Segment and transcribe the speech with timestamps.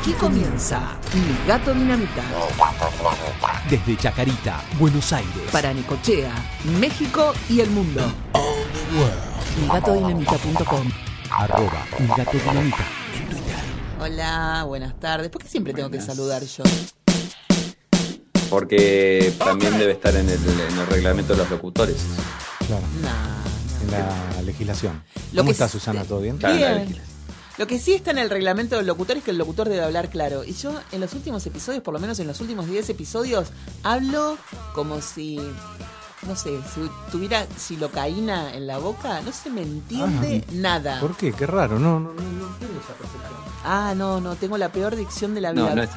[0.00, 2.22] Aquí comienza Mi Gato Dinamita.
[3.68, 5.32] Desde Chacarita, Buenos Aires.
[5.50, 6.32] Para Necochea,
[6.80, 8.02] México y el mundo.
[9.60, 10.90] MiGatoDinamita.com
[11.30, 13.56] Arroba Mi Gato Dinamita en Twitter.
[14.00, 15.30] Hola, buenas tardes.
[15.30, 16.62] ¿Por qué siempre tengo que saludar yo?
[18.48, 21.96] Porque también debe estar en el, en el reglamento de los locutores.
[22.66, 23.90] Claro, Nah, en
[24.36, 25.02] la legislación.
[25.32, 26.04] Lo ¿Cómo que está Susana?
[26.04, 26.38] ¿Todo bien?
[26.38, 27.07] Claro, la Bien.
[27.58, 30.10] Lo que sí está en el reglamento del locutor es que el locutor debe hablar
[30.10, 30.44] claro.
[30.44, 33.48] Y yo en los últimos episodios, por lo menos en los últimos 10 episodios,
[33.82, 34.38] hablo
[34.74, 35.40] como si,
[36.26, 39.20] no sé, si tuviera silocaína en la boca.
[39.22, 41.00] No se me entiende nada.
[41.00, 41.32] ¿Por qué?
[41.32, 43.32] Qué raro, no, no, no, no tengo esa percepción.
[43.64, 45.70] Ah, no, no, tengo la peor dicción de la vida.
[45.70, 45.90] No, no es.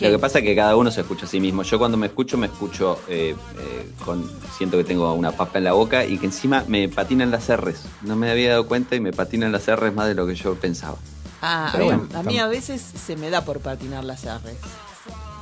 [0.00, 0.06] ¿Qué?
[0.06, 1.62] Lo que pasa es que cada uno se escucha a sí mismo.
[1.62, 4.28] Yo cuando me escucho, me escucho eh, eh, con.
[4.56, 7.82] Siento que tengo una papa en la boca y que encima me patinan las R's.
[8.02, 10.54] No me había dado cuenta y me patinan las R's más de lo que yo
[10.54, 10.96] pensaba.
[11.42, 14.56] Ah, Pero a, bueno, a mí a veces se me da por patinar las R's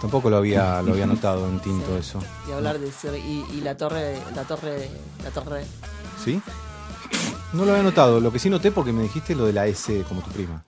[0.01, 2.21] Tampoco lo había, lo había notado en Tinto eso.
[2.49, 4.89] y hablar de ser y, y la torre, la torre,
[5.25, 5.65] la torre.
[6.25, 6.41] ¿Sí?
[7.53, 8.21] No lo había notado.
[8.21, 10.63] Lo que sí noté porque me dijiste lo de la S como tu prima.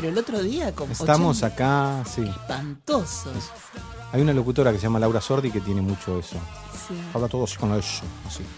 [0.00, 2.22] Pero el otro día como Estamos 80 acá, sí.
[2.22, 3.32] espantoso.
[4.12, 6.36] Hay una locutora que se llama Laura Sordi que tiene mucho eso.
[6.86, 6.94] Sí.
[7.14, 8.02] Habla todo así con la así.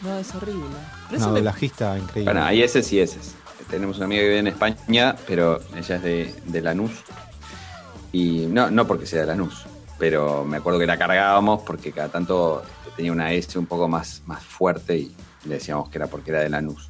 [0.03, 0.64] No, es horrible.
[1.09, 2.33] Pero Una eso me- doblajista increíble.
[2.33, 3.19] Bueno, hay S y S.
[3.70, 6.91] Tenemos una amiga que vive en España, pero ella es de, de Lanús.
[8.12, 9.64] Y no, no porque sea de Lanús,
[9.98, 12.62] pero me acuerdo que la cargábamos porque cada tanto
[12.97, 16.41] tenía una S un poco más, más fuerte y le decíamos que era porque era
[16.41, 16.89] de Lanús.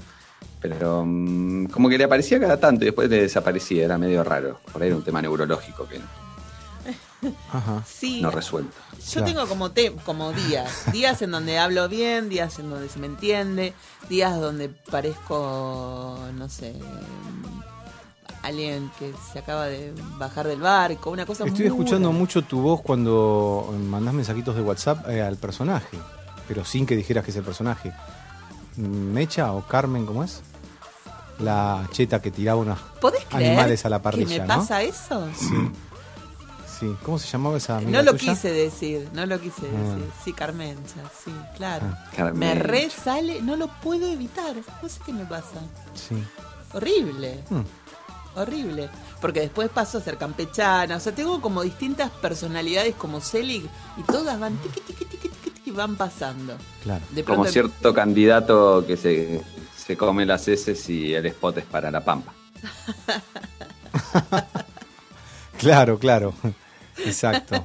[0.60, 4.58] Pero mm, como que le aparecía cada tanto y después le desaparecía, era medio raro.
[4.72, 6.00] Por ahí era un tema neurológico que
[7.52, 7.82] Ajá.
[7.86, 8.20] sí.
[8.22, 8.72] no resuelto.
[8.98, 9.26] Yo Claro.
[9.26, 13.06] tengo como te, como días, días en donde hablo bien, días en donde se me
[13.06, 13.72] entiende,
[14.08, 16.74] días donde parezco, no sé,
[18.42, 22.18] alguien que se acaba de bajar del barco, una cosa Estoy muy escuchando rara.
[22.18, 25.98] mucho tu voz cuando mandás mensajitos de WhatsApp eh, al personaje,
[26.46, 27.92] pero sin que dijeras que es el personaje.
[28.76, 30.40] ¿Mecha o Carmen, cómo es?
[31.40, 34.56] La cheta que tiraba unos ¿Podés creer animales a la que parrilla, me ¿no?
[34.58, 35.28] pasa eso?
[35.38, 35.54] Sí.
[36.80, 36.96] Sí.
[37.04, 38.32] ¿Cómo se llamaba esa amiga No lo tuya?
[38.34, 39.78] quise decir, no lo quise Ah.
[39.94, 40.10] decir.
[40.24, 41.86] Sí, Carmencha, sí, claro.
[41.92, 42.38] Ah, Carmen.
[42.38, 44.54] Me resale, no lo puedo evitar.
[44.82, 45.60] No sé qué me pasa.
[45.94, 46.14] Sí.
[46.74, 47.62] Horrible, Hmm.
[48.36, 48.88] horrible.
[49.20, 50.96] Porque después paso a ser campechana.
[50.96, 55.50] O sea, tengo como distintas personalidades como Selig y todas van tiqui, tiqui, tiqui, tiqui,
[55.50, 56.56] tiqui, van pasando.
[56.84, 57.04] Claro.
[57.10, 59.42] De Como cierto candidato que se,
[59.88, 62.32] se come las heces y el spot es para la pampa.
[65.58, 66.34] Claro, claro.
[67.04, 67.64] Exacto.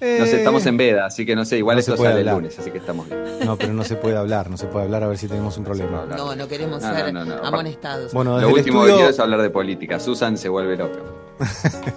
[0.00, 2.22] No sé, estamos en veda, así que no sé, igual No se esto puede sale
[2.22, 2.42] el hablar.
[2.42, 3.22] lunes, así que estamos bien.
[3.44, 5.62] No, pero no se puede hablar, no se puede hablar a ver si tenemos un
[5.64, 6.04] problema.
[6.08, 7.46] No, no queremos No, ser no, no, no.
[7.46, 8.12] amonestados.
[8.12, 10.00] Bueno, Lo el último que estudio, quiero es hablar de política.
[10.00, 10.98] Susan se vuelve loca.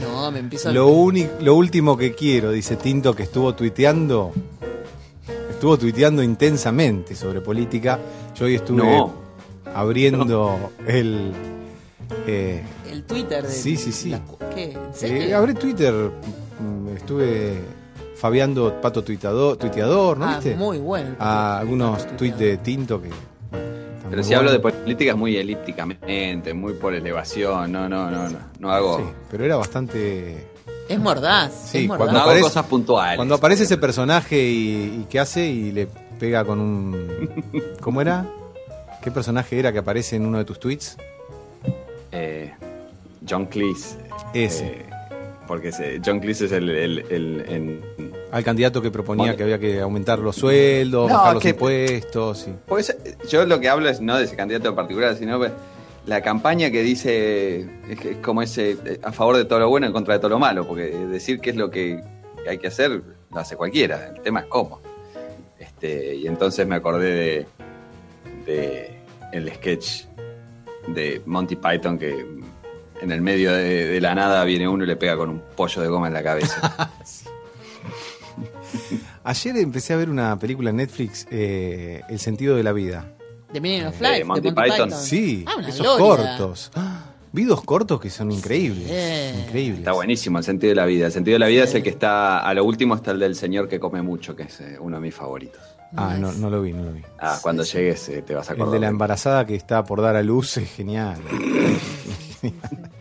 [0.00, 0.72] No, me empiezo a...
[0.72, 4.32] lo, uni- lo último que quiero, dice Tinto, que estuvo tuiteando,
[5.60, 7.98] estuvo tuiteando intensamente sobre política.
[8.34, 9.12] Yo hoy estuve No.
[9.74, 11.32] abriendo el...
[12.26, 13.50] eh, El Twitter de...
[13.52, 14.08] Sí, sí, sí.
[14.08, 14.22] la-
[14.54, 14.72] ¿Qué?
[14.72, 15.36] ¿En eh, serio?
[15.36, 17.60] abrí Twitter, mm, estuve
[18.16, 20.56] fabiando Pato tuiteador, tuiteador ¿no ah, viste?
[20.56, 21.14] muy bueno.
[21.18, 23.10] a algunos tweets de Tinto que...
[24.08, 27.70] Pero si hablo de política es muy elípticamente, muy por elevación.
[27.70, 28.38] No, no, no, no.
[28.58, 30.48] No hago, Sí, pero era bastante...
[30.90, 31.52] Es mordaz.
[31.70, 32.12] Sí, es cuando mordaz.
[32.14, 33.16] no hago aparece- cosas puntuales.
[33.16, 37.44] Cuando aparece ese personaje y, y qué hace y le pega con un...
[37.80, 38.26] ¿Cómo era?
[39.02, 40.96] ¿Qué personaje era que aparece en uno de tus tweets?
[42.12, 42.52] Eh,
[43.28, 43.96] John Cleese.
[44.34, 44.66] Ese.
[44.66, 44.86] eh,
[45.46, 45.70] porque
[46.04, 46.68] John Cleese es el...
[46.70, 47.80] el- el- en-
[48.32, 49.36] Al candidato que proponía Bueno.
[49.36, 52.46] que había que aumentar los sueldos, No, bajar los que- impuestos.
[52.48, 52.96] y- Pues
[53.28, 55.52] yo lo que hablo es no de ese candidato en particular, sino pues,
[56.06, 59.86] la campaña que dice es, es como ese eh, a favor de todo lo bueno
[59.86, 62.00] en contra de todo lo malo, porque decir qué es lo que
[62.48, 64.80] hay que hacer lo hace cualquiera, el tema es cómo.
[65.58, 67.46] Este, y entonces me acordé de,
[68.46, 68.90] de
[69.32, 70.04] el sketch
[70.88, 72.26] de Monty Python que
[73.00, 75.80] en el medio de, de la nada viene uno y le pega con un pollo
[75.82, 76.90] de goma en la cabeza.
[79.24, 83.06] Ayer empecé a ver una película en Netflix, eh, El sentido de la vida.
[83.52, 84.88] De Meaning of De Life, de Monty Monty, Python.
[84.88, 85.02] Python.
[85.02, 86.36] Sí, Ah, esos gloria.
[86.36, 86.70] cortos.
[86.74, 88.88] Ah, Vi dos cortos que son increíbles.
[88.88, 89.40] Sí.
[89.42, 89.78] Increíbles.
[89.80, 91.06] Está buenísimo, el sentido de la vida.
[91.06, 93.36] El sentido de la vida es el que está, a lo último está el del
[93.36, 95.60] señor que come mucho, que es eh, uno de mis favoritos.
[95.96, 97.02] Ah, no, no lo vi, no lo vi.
[97.20, 98.74] Ah, cuando llegues eh, te vas a El acordar.
[98.74, 101.18] de la embarazada que está por dar a luz es genial.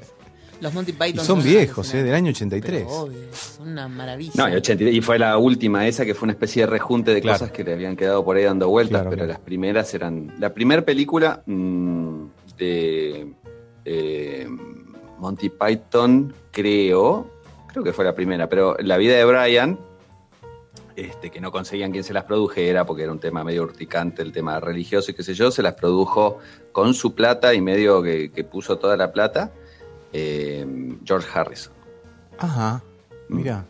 [0.62, 1.94] Los Monty Y Python son viejos.
[1.94, 2.04] ¿eh?
[2.04, 2.84] Del año 83.
[2.86, 4.34] Pero obvio, son una maravilla.
[4.36, 7.22] No, y, 83, y fue la última esa que fue una especie de rejunte de
[7.22, 7.40] Claro.
[7.40, 9.32] cosas que le habían quedado por ahí dando vueltas, Claro, pero claro.
[9.34, 10.34] las primeras eran...
[10.40, 12.24] La primera película mm,
[12.58, 13.34] de...
[13.86, 14.48] eh,
[15.18, 17.30] Monty Python, creo,
[17.68, 19.78] creo que fue la primera, pero la vida de Brian,
[20.96, 24.32] este, que no conseguían quien se las produjera porque era un tema medio urticante, el
[24.34, 26.38] tema religioso y qué sé yo, se las produjo
[26.74, 29.52] con su plata y medio que, que puso toda la plata
[30.14, 30.66] eh,
[31.04, 31.74] George Harrison.
[32.38, 32.82] Ajá,
[33.28, 33.66] mira.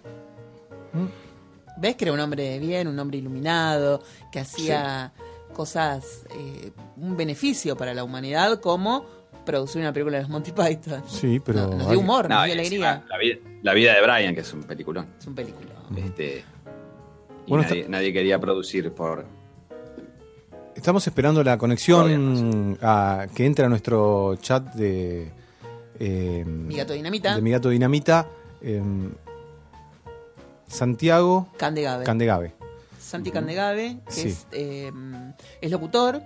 [1.77, 4.01] ¿Ves que era un hombre de bien, un hombre iluminado,
[4.31, 5.13] que hacía
[5.53, 9.06] cosas, eh, un beneficio para la humanidad, como
[9.45, 11.03] producir una película de los Monty Python?
[11.07, 13.03] Sí, pero No, nos dio humor, nos No, dio y alegría.
[13.07, 15.07] La vida, la vida de Brian, que es un peliculón.
[15.18, 15.69] Es un película.
[15.95, 16.44] Este,
[17.45, 19.25] y Bueno, nadie, nadie quería producir por.
[20.75, 25.31] Estamos esperando la conexión a, que entre a nuestro chat de.
[26.00, 28.28] Eh, Mi gato dinamita, de Mi Gato Dinamita.
[28.62, 28.81] eh,
[30.68, 32.06] Santiago Candegave.
[32.06, 32.54] Candegave.
[33.00, 34.28] Santi Candegave, que Sí.
[34.30, 34.92] es, eh,
[35.62, 36.22] es locutor,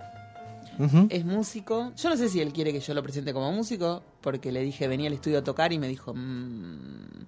[1.10, 1.94] es músico.
[1.96, 4.88] Yo no sé si él quiere que yo lo presente como músico, porque le dije
[4.88, 7.26] venía al estudio a tocar y me dijo, "Mm,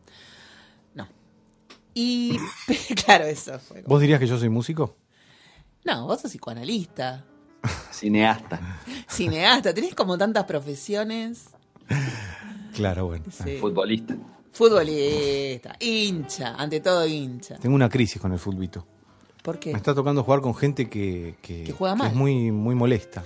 [0.96, 1.08] no.
[1.94, 2.38] Y
[3.06, 3.84] claro, eso fue.
[3.84, 4.96] como- ¿Vos dirías que yo soy músico?
[5.86, 7.24] No, vos sos psicoanalista,
[7.92, 8.60] Cineasta.
[9.08, 11.46] cineasta, tenés como tantas profesiones.
[12.74, 13.26] Claro, bueno.
[13.32, 13.58] Sí.
[13.60, 14.16] Futbolista.
[14.52, 17.58] Futbolista, hincha, ante todo hincha.
[17.58, 18.86] Tengo una crisis con el fulbito.
[19.44, 19.72] ¿Por qué?
[19.72, 22.08] Me está tocando jugar con gente que, que, Que juega que mal.
[22.12, 23.24] es muy, muy molesta.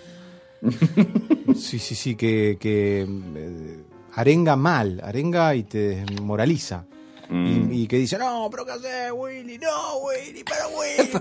[1.55, 3.79] sí, sí, sí, que, que eh,
[4.15, 6.85] arenga mal, arenga y te desmoraliza.
[7.29, 7.71] Mm.
[7.71, 9.59] Y, y que dice, no, pero ¿qué haces, Willy?
[9.59, 11.09] No, Willy, pero Willy.
[11.11, 11.19] pero-".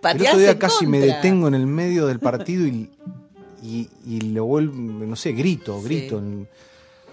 [0.00, 2.90] Porque El otro día casi me detengo en el medio del partido y,
[3.62, 5.84] y, y lo vuelvo, no sé, grito, Sí.
[5.88, 6.48] grito en-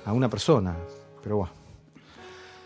[0.05, 0.75] a una persona.
[1.23, 1.53] Pero bueno.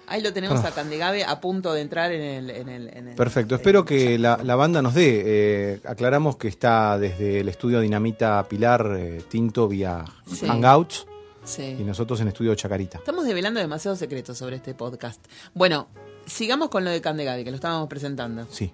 [0.08, 0.70] Ahí lo tenemos Ah.
[0.70, 2.50] a Candegave a punto de entrar en el...
[2.50, 5.22] En el, en el- Perfecto, en espero el que la, la banda nos dé.
[5.26, 10.48] eh, aclaramos que está desde el estudio Dinamita Pilar eh, Tinto vía Sí.
[10.48, 11.06] Hangouts
[11.44, 11.78] Sí.
[11.80, 12.98] y nosotros en estudio Chacarita.
[12.98, 15.24] Estamos develando demasiados secretos sobre este podcast.
[15.54, 15.88] Bueno,
[16.26, 18.46] sigamos con lo de Candegave, que lo estábamos presentando.
[18.50, 18.72] Sí.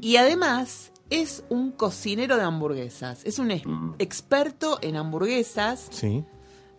[0.00, 3.24] Y además es un cocinero de hamburguesas.
[3.24, 3.94] Es un Mm.
[4.00, 5.86] experto en hamburguesas.
[5.90, 6.24] Sí.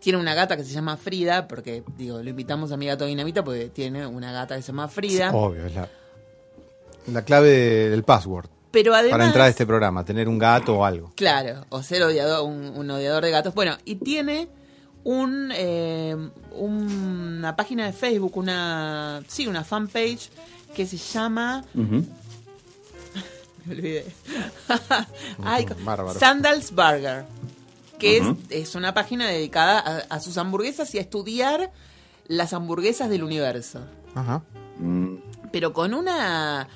[0.06, 3.44] Tiene una gata que se llama Frida, porque digo, lo invitamos a mi gato Dinamita
[3.44, 5.32] porque tiene una gata que se llama Frida.
[5.34, 5.90] Obvio, es la,
[7.12, 9.12] la clave de- del password Pero además.
[9.14, 11.12] para entrar a este programa, tener un gato o algo.
[11.16, 13.56] Claro, o ser odiador, un, un odiador de gatos.
[13.56, 14.48] Bueno, y tiene
[15.04, 16.16] un, eh,
[16.52, 20.30] una página de Facebook, una sí, una fanpage
[20.76, 22.04] que se llama me
[23.74, 24.06] olvidé.
[25.44, 26.20] Ay, Bárbaro.
[26.20, 27.26] Sandals Burger,
[28.00, 31.72] que es, es una página dedicada a, a sus hamburguesas y a estudiar
[32.28, 33.80] las hamburguesas del universo.
[34.16, 34.42] Ajá.
[34.80, 35.16] Mm.
[35.52, 36.68] Pero con una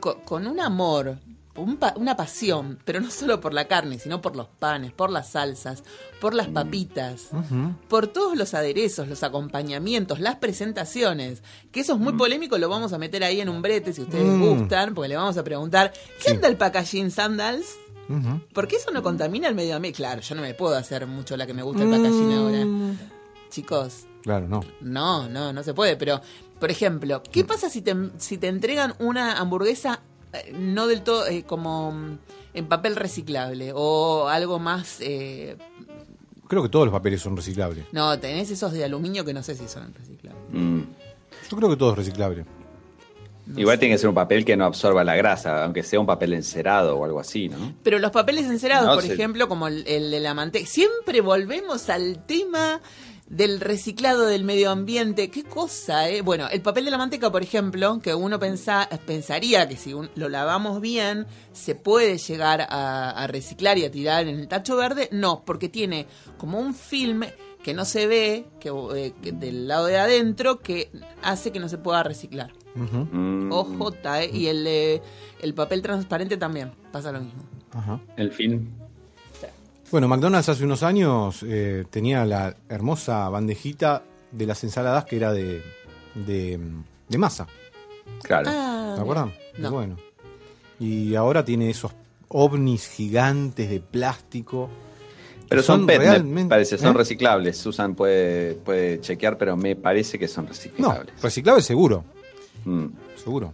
[0.00, 1.18] co- con, un amor,
[1.56, 5.10] un pa- una pasión, pero no solo por la carne, sino por los panes, por
[5.10, 5.84] las salsas,
[6.20, 7.74] por las papitas, Ujú.
[7.88, 11.42] por todos los aderezos, los acompañamientos, las presentaciones.
[11.70, 14.24] Que eso es muy polémico, lo vamos a meter ahí en un brete si ustedes
[14.26, 14.42] Mm.
[14.42, 16.34] gustan, porque le vamos a preguntar, ¿qué Sí.
[16.34, 17.66] anda el packaging sandals?
[18.08, 18.40] Ujú.
[18.52, 19.96] Porque eso no contamina el medio ambiente.
[19.96, 22.64] Claro, yo no me puedo hacer mucho la que me gusta el packaging ahora.
[22.64, 22.98] Mm.
[23.50, 24.60] Chicos, Claro, no.
[24.80, 25.96] no, no, no se puede.
[25.96, 26.20] Pero,
[26.58, 30.00] por ejemplo, ¿qué pasa si te, si te entregan una hamburguesa
[30.32, 32.18] eh, no del todo eh, como mm,
[32.54, 34.98] en papel reciclable o algo más...
[35.00, 35.56] eh,
[36.48, 37.86] Creo que todos los papeles son reciclables.
[37.92, 40.42] no, tenés esos de aluminio que no sé si son reciclables.
[40.52, 40.80] Mm.
[41.50, 42.44] Yo creo que todo es reciclable.
[43.46, 43.80] No Igual sé.
[43.80, 46.96] tiene que ser un papel que no absorba la grasa, aunque sea un papel encerado
[46.96, 47.74] o algo así, ¿no?
[47.82, 51.90] Pero los papeles encerados, No, por ejemplo, como el, el de la manteca, siempre volvemos
[51.90, 52.80] al tema
[53.28, 55.30] del reciclado del medio ambiente.
[55.30, 56.20] Qué cosa, ¿eh?
[56.22, 60.10] Bueno, el papel de la manteca, por ejemplo, que uno pensa, pensaría que si un-
[60.14, 64.76] lo lavamos bien, se puede llegar a, a reciclar y a tirar en el tacho
[64.76, 65.08] verde.
[65.10, 66.06] No, porque tiene
[66.38, 67.24] como un film
[67.62, 70.90] que no se ve que, eh, que del lado de adentro que
[71.22, 72.52] hace que no se pueda reciclar.
[72.76, 73.08] Ujú.
[73.16, 73.52] Mm.
[73.52, 74.30] OJ, ¿eh?
[74.32, 75.02] Y el, eh,
[75.40, 77.42] el papel transparente también pasa lo mismo.
[77.72, 78.00] Ajá.
[78.16, 78.68] El film.
[79.90, 84.02] Bueno, McDonald's hace unos años eh, tenía la hermosa bandejita
[84.32, 85.62] de las ensaladas que era de,
[86.14, 86.58] de,
[87.08, 87.46] de masa.
[88.22, 88.50] Claro.
[88.52, 89.32] Ah, ¿Se acuerdan?
[89.58, 89.68] No.
[89.68, 89.96] Y Bueno.
[90.80, 91.92] Y ahora tiene esos
[92.28, 94.68] ovnis gigantes de plástico.
[95.48, 96.98] pero son, PET, me realmente- parece, son ¿Eh?
[96.98, 97.56] reciclables.
[97.56, 101.22] Susan puede, puede chequear, pero me parece que son No, reciclables.
[101.22, 102.04] reciclable seguro.
[102.64, 102.86] Mm.
[103.16, 103.52] Seguro.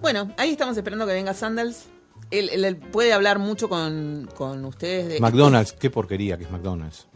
[0.00, 1.86] Bueno, ahí estamos esperando que venga Sandals.
[2.30, 5.20] Él, él- él puede hablar mucho con, con ustedes de...
[5.20, 7.06] McDonald's, qué porquería que es McDonald's.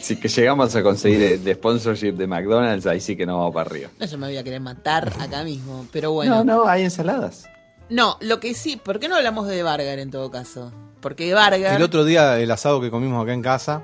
[0.00, 3.54] Si que llegamos a conseguir de, de sponsorship de McDonald's, ahí sí que no vamos
[3.54, 3.90] para arriba.
[3.98, 6.44] No, yo me voy a querer matar acá mismo, pero bueno.
[6.44, 7.46] No, no, hay ensaladas.
[7.90, 10.72] No, lo que sí, ¿por qué no hablamos de Vargar en todo caso?
[11.00, 11.76] Porque Vargar...
[11.76, 13.82] El otro día, el asado que comimos acá en casa,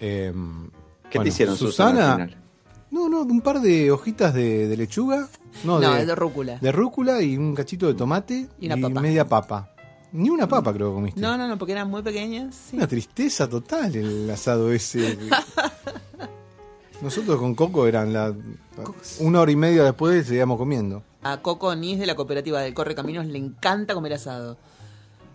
[0.00, 0.32] eh,
[1.10, 1.90] ¿Qué Bueno, te hicieron, Susana?
[2.16, 2.41] Susana?
[2.92, 5.28] No, no, un par de hojitas de, de lechuga.
[5.64, 6.58] No, No, de, de rúcula.
[6.60, 9.00] de rúcula y un cachito de tomate Y una papa.
[9.00, 9.68] media papa.
[10.12, 11.20] Ni una papa creo que comiste.
[11.20, 12.54] No, no, no, porque eran muy pequeñas.
[12.54, 12.76] sí.
[12.76, 15.18] Una tristeza total el asado ese.
[17.00, 18.32] Nosotros con Coco eran la
[19.18, 21.02] una hora y media después seguíamos comiendo.
[21.22, 24.56] A Coco Nis de la cooperativa del Corre Caminos le encanta comer asado.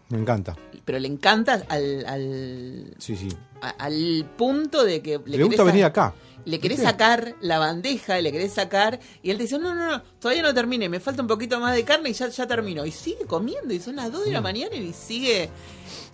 [0.09, 0.55] Me encanta.
[0.85, 3.27] Pero le encanta al, al, Sí, sí.
[3.61, 6.13] al punto de que Le, gusta querés venir acá.
[6.47, 10.01] Le querés sacar la bandeja, le querés sacar, y él te dice, no, no, no,
[10.19, 12.85] todavía no termine, me falta un poquito más de carne y ya, ya termino.
[12.85, 14.33] Y sigue comiendo, y son las 2 de Mm.
[14.33, 15.49] la mañana y sigue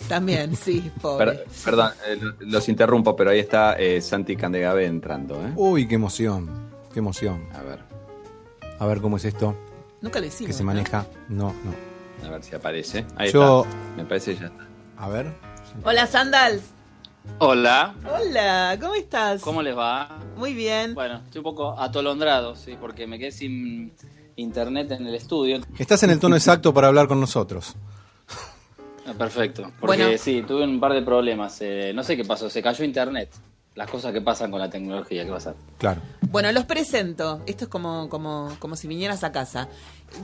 [0.09, 1.33] también, sí, pobre.
[1.33, 5.35] Per- perdón, eh, lo- los interrumpo, pero ahí está eh, Santi Candegabe entrando.
[5.35, 5.51] ¿eh?
[5.55, 6.49] Uy, qué emoción.
[6.91, 7.47] Qué emoción.
[7.53, 7.79] A ver,
[8.79, 9.55] A ver cómo es esto
[10.01, 10.47] Nunca lo hicimos.
[10.47, 10.67] que se ¿no?
[10.67, 11.05] maneja.
[11.29, 12.27] No, no.
[12.27, 13.05] a ver si aparece.
[13.17, 13.77] Ahí Yo- está.
[13.97, 14.67] Me parece que ya está.
[14.97, 15.31] A ver.
[15.83, 16.63] Hola, Sandals.
[17.39, 19.42] Hola, Hola, ¿cómo estás?
[19.42, 20.20] ¿cómo les va?
[20.38, 20.94] Muy bien.
[20.94, 23.94] Bueno, estoy un poco atolondrado, sí, porque me quedé sin
[24.36, 25.60] internet en el estudio.
[25.77, 27.75] Estás en el tono exacto para hablar con nosotros.
[29.06, 30.18] Ah, Perfecto, porque Bueno.
[30.18, 31.58] sí, tuve un par de problemas.
[31.62, 33.30] eh, no sé qué pasó, se cayó internet.
[33.75, 35.56] Las cosas que pasan con la tecnología, ¿qué pasa?
[35.80, 36.00] Claro.
[36.22, 37.42] Bueno, los presento.
[37.48, 39.68] Esto es como, como, como si vinieras a casa.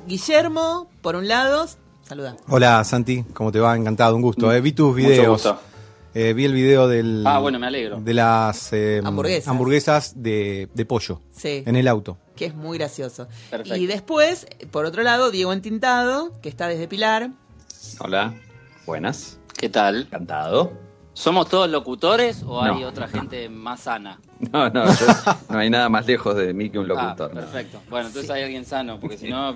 [0.05, 1.65] Guillermo, por un lado,
[2.03, 2.37] saluda.
[2.47, 3.75] Hola Santi, ¿cómo te va?
[3.75, 4.53] Encantado, un gusto.
[4.53, 5.27] Eh, vi tus Mucho videos.
[5.43, 5.59] gusto.
[6.15, 7.23] Eh, vi el video del.
[7.25, 7.99] Ah, bueno, me alegro.
[8.01, 9.47] De las eh, Hamburguesas.
[9.47, 11.21] hamburguesas de, de pollo.
[11.31, 11.63] Sí.
[11.65, 12.17] En el auto.
[12.35, 13.27] que es muy gracioso.
[13.49, 13.75] Perfecto.
[13.75, 17.31] Y después, por otro lado, Diego Entintado, que está desde Pilar.
[17.99, 18.33] Hola,
[18.85, 19.39] buenas.
[19.57, 20.03] ¿Qué tal?
[20.03, 20.71] Encantado.
[21.13, 22.87] ¿Somos todos locutores o hay No.
[22.87, 24.19] otra gente más sana?
[24.53, 25.05] No, no, yo-
[25.49, 27.29] no hay nada más lejos de mí que un locutor.
[27.31, 27.41] Ah, ¿no?
[27.41, 27.81] perfecto.
[27.89, 29.53] Bueno, entonces hay alguien sano, porque si no...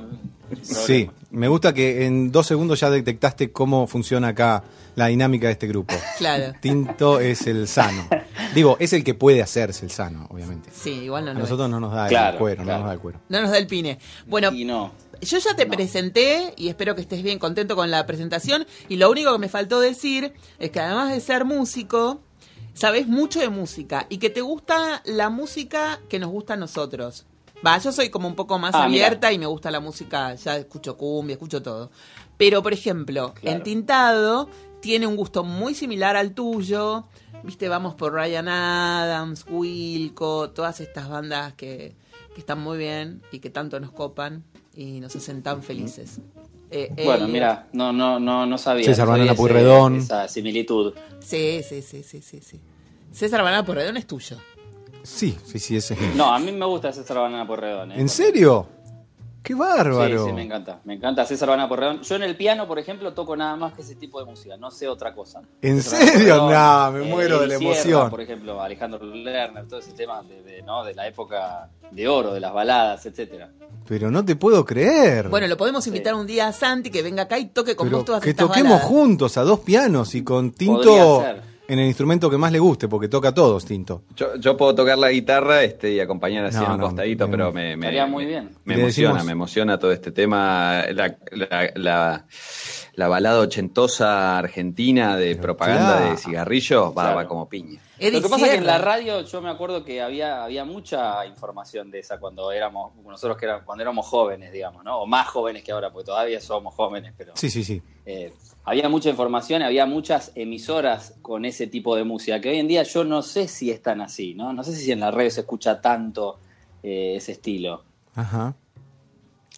[0.61, 4.63] Sí, me gusta que en dos segundos ya detectaste cómo funciona acá
[4.95, 5.95] la dinámica de este grupo.
[6.17, 6.53] Claro.
[6.61, 8.07] Tinto es el sano.
[8.53, 10.69] Digo, es el que puede hacerse el sano, obviamente.
[10.71, 11.71] Sí, igual no A lo nosotros es.
[11.71, 12.71] no nos da Claro, el cuero, claro.
[12.79, 13.19] no nos da el cuero.
[13.29, 13.97] No nos da el pine.
[14.27, 14.91] Bueno, Y no.
[15.21, 15.71] yo ya te No.
[15.71, 18.67] presenté y espero que estés bien contento con la presentación.
[18.89, 22.21] Y lo único que me faltó decir es que además de ser músico,
[22.75, 27.25] sabes mucho de música y que te gusta la música que nos gusta a nosotros.
[27.65, 29.05] Va, yo soy como un poco más Ah, mira.
[29.07, 31.91] abierta y me gusta la música, ya escucho cumbia, escucho todo.
[32.37, 33.57] Pero, por ejemplo, Claro.
[33.57, 34.49] Entintado
[34.81, 37.05] tiene un gusto muy similar al tuyo.
[37.43, 41.95] Viste, vamos por Ryan Adams, Wilco, todas estas bandas que,
[42.33, 44.43] que están muy bien y que tanto nos copan
[44.75, 46.19] y nos hacen tan felices.
[46.71, 47.29] Eh, Bueno, Elliot.
[47.29, 48.85] mira, no, no, no, no sabía.
[48.85, 49.97] César Banana Pueyrredón.
[49.97, 50.93] Esa similitud.
[51.19, 52.59] Sí, sí, sí, sí, sí, sí.
[53.11, 54.37] César Banana Porredón es tuyo.
[55.03, 55.95] Sí, sí, sí, ese.
[56.15, 57.91] No, a mí me gusta César Banana Porredón.
[57.91, 57.95] ¿eh?
[57.99, 58.67] ¿En serio?
[59.43, 60.25] ¡Qué Sí, bárbaro!
[60.25, 60.79] sí, me encanta.
[60.85, 62.01] Me encanta César Banana Porredón.
[62.01, 64.55] Yo en el piano, por ejemplo, toco nada más que ese tipo de música.
[64.55, 65.41] No sé otra cosa.
[65.61, 66.35] ¿En César serio?
[66.37, 68.09] Porredón, Nah, me eh, muero de la Sierra, emoción.
[68.09, 70.85] Por ejemplo, Alejandro Lerner, todo ese tema de, de, ¿no?
[70.85, 73.51] de la época de oro, de las baladas, etcétera.
[73.85, 75.27] Pero no te puedo creer.
[75.27, 77.97] Bueno, lo podemos invitar un día a Santi que venga acá y toque con Pero
[77.97, 78.87] vos todas que estas toquemos baladas.
[78.87, 81.52] juntos a dos pianos y con Tinto Podría ser.
[81.67, 84.03] En el instrumento que más le guste, porque toca todos, Tinto.
[84.15, 87.27] Yo, yo puedo tocar la guitarra este, y acompañar así No, en un no, costadito,
[87.27, 88.51] me- pero me, me, muy bien.
[88.65, 90.83] me emociona, decimos- me emociona todo este tema.
[90.91, 92.25] La, la, la,
[92.95, 96.11] la balada ochentosa argentina de propaganda claro.
[96.11, 97.15] de cigarrillos va, Claro.
[97.15, 97.79] va como piña.
[97.99, 101.25] Lo que pasa es que en la radio yo me acuerdo que había, había mucha
[101.25, 104.99] información de esa cuando éramos, nosotros que éramos, cuando éramos jóvenes, digamos, ¿no?
[104.99, 107.81] O más jóvenes que ahora, porque todavía somos jóvenes, pero Sí, sí, sí.
[108.05, 108.33] eh,
[108.65, 112.83] había mucha información, había muchas emisoras con ese tipo de música, que hoy en día
[112.83, 114.53] yo no sé si están así, ¿no?
[114.53, 116.39] No sé si en la radio se escucha tanto
[116.81, 117.83] eh, ese estilo.
[118.15, 118.55] Ajá.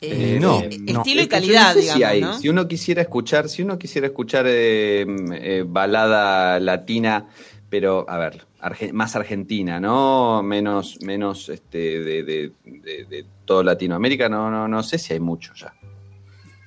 [0.01, 0.99] Eh, no, eh, no.
[0.99, 2.21] Estilo y Es que yo calidad, no sé digamos, si hay.
[2.21, 2.37] ¿no?
[2.39, 7.27] Si uno quisiera escuchar, si uno quisiera escuchar eh, eh, balada latina,
[7.69, 10.43] pero a ver, arge- más argentina, ¿no?
[10.43, 15.19] Menos, menos este de, de, de- de todo Latinoamérica, no, no, no sé si hay
[15.19, 15.73] mucho ya.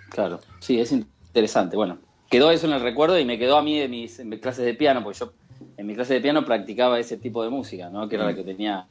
[0.09, 1.77] Claro, sí, es interesante.
[1.77, 4.41] Bueno, quedó eso en el recuerdo y me quedó a mí de mis, en mis
[4.41, 5.33] clases de piano, porque yo
[5.77, 8.09] en mi clase de piano practicaba ese tipo de música, ¿no?
[8.09, 8.87] Que era la que tenía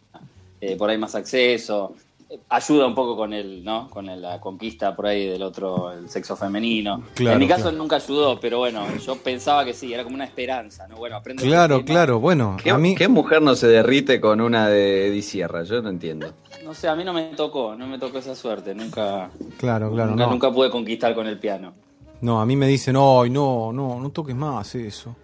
[0.61, 1.93] eh, por ahí más acceso.
[2.29, 3.89] Eh, Ayuda un poco con el, ¿no?
[3.89, 7.03] Con el- la conquista por ahí del otro, el sexo femenino.
[7.13, 7.77] Claro, en mi caso claro.
[7.77, 10.97] nunca ayudó, pero bueno, yo pensaba que sí, era como una esperanza, ¿no?
[10.97, 12.19] Bueno, aprendo este Claro, claro.
[12.19, 12.95] Bueno, ¿Qué, a mí.
[12.95, 15.63] qué mujer no se derrite con una de Eddie Sierra?
[15.63, 16.33] Yo no entiendo.
[16.65, 20.09] No sé, a mí no me tocó, no me tocó esa suerte, nunca, Claro, claro.
[20.11, 21.73] nunca, No, nunca pude conquistar con el piano.
[22.21, 25.15] No, a mí me dicen, ay, no, no, no toques más eso.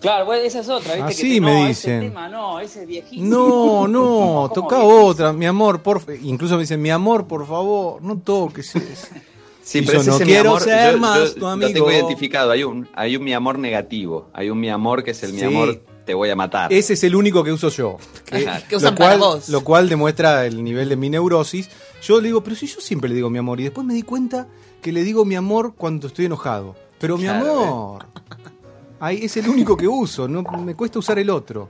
[0.00, 1.10] Claro, bueno, esa es otra, ¿viste?
[1.12, 1.98] Así que te- me no, dicen.
[2.02, 3.28] Ese tema, no, ese es viejísimo.
[3.28, 5.04] No, no, ¿Cómo toca viejísimo?
[5.06, 9.06] otra, mi amor, por Incluso me dicen, mi amor, por favor, no toques eso.
[9.64, 11.48] Sí, Y pero yo ese no mi quiero amor, ser yo- más yo tu Lo
[11.50, 11.72] amigo.
[11.72, 12.50] tengo identificado.
[12.50, 14.26] Hay un, hay un mi amor negativo.
[14.32, 16.72] Hay un mi amor que es el mi amor te voy a matar.
[16.72, 17.96] Ese es el único que uso yo.
[18.24, 18.44] Que.
[18.68, 19.48] Que usan lo, cual, para vos.
[19.50, 21.70] lo cual demuestra el nivel de mi neurosis.
[22.02, 23.60] Yo le digo, pero si yo siempre le digo mi amor.
[23.60, 24.48] Y después me di cuenta
[24.82, 26.74] que le digo mi amor cuando estoy enojado.
[26.98, 28.06] Pero mi Claro, amor.
[29.00, 30.28] Ahí es el único que uso.
[30.28, 31.68] No, me cuesta usar el otro.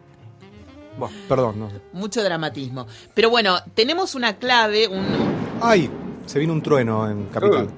[0.98, 1.60] Bueno, perdón.
[1.60, 1.70] No.
[1.92, 2.86] Mucho dramatismo.
[3.14, 5.04] Pero bueno, tenemos una clave, un...
[5.60, 5.88] Ay,
[6.26, 7.68] se vino un trueno en Capital.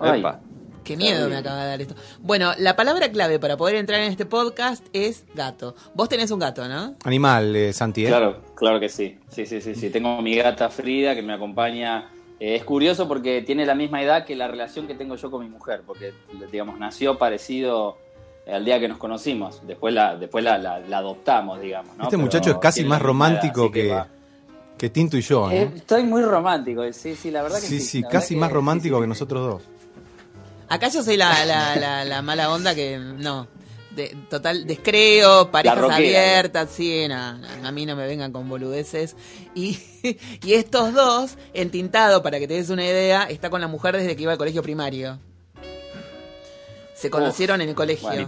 [0.00, 0.20] Ay.
[0.20, 0.40] Epa.
[0.82, 1.96] Qué miedo me acaba de dar esto.
[2.20, 5.74] Bueno, la palabra clave para poder entrar en este podcast es gato.
[5.94, 6.94] Vos tenés un gato, ¿no?
[7.02, 8.08] Animal, eh, Santi, ¿eh?
[8.08, 9.18] Claro, claro que sí.
[9.28, 9.90] Sí, sí, sí, sí.
[9.90, 12.08] Tengo mi gata Frida que me acompaña.
[12.38, 15.42] Eh, es curioso porque tiene la misma edad que la relación que tengo yo con
[15.42, 16.12] mi mujer, porque
[16.52, 17.96] digamos nació parecido
[18.46, 19.60] al día que nos conocimos.
[19.66, 21.96] Después la, después la, la- la adoptamos, digamos.
[21.96, 22.04] ¿no?
[22.04, 24.02] Este Pero muchacho es casi más edad, romántico que,
[24.90, 25.52] Tinto y yo, ¿no?
[25.52, 27.80] Eh, estoy muy romántico, sí, sí, la verdad que sí.
[27.80, 29.62] sí, sí, casi que- más romántico sí, sí, que nosotros dos.
[30.68, 33.46] Acá yo soy la, la, la, la mala onda que no.
[33.96, 39.16] De, total, descreo, parejas abiertas, sí, no, no, a mí no me vengan con boludeces.
[39.54, 39.78] Y,
[40.44, 44.14] y estos dos, entintado, para que te des una idea, está con la mujer desde
[44.14, 45.18] que iba al colegio primario.
[46.94, 48.08] Se conocieron en el colegio.
[48.08, 48.26] Bueno,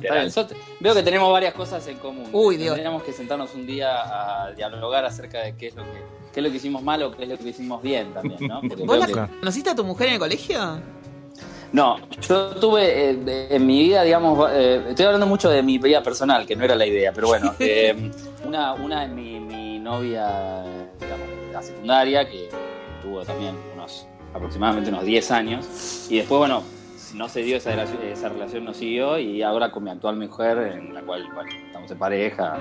[0.81, 2.29] veo que tenemos varias cosas en común.
[2.33, 2.75] Uy, Dios.
[2.75, 6.45] Tendríamos que sentarnos un día a dialogar acerca de qué es lo que, qué es
[6.45, 8.61] lo que hicimos mal o qué es lo que hicimos bien también, ¿no?
[8.69, 10.81] Porque ¿Vos la que- conociste a tu mujer en el colegio?
[11.73, 16.03] No, yo tuve eh, en mi vida, digamos, eh, estoy hablando mucho de mi vida
[16.03, 18.11] personal, que no era la idea, pero bueno, eh,
[18.47, 20.63] una, una es mi, mi novia,
[20.99, 22.49] digamos, de la secundaria, que
[23.03, 26.63] tuvo también unos aproximadamente unos 10 años, y después, bueno,
[27.15, 30.59] no se dio esa relación, esa relación no siguió, y ahora con mi actual mujer,
[30.59, 32.57] en la cual, bueno, estamos en pareja,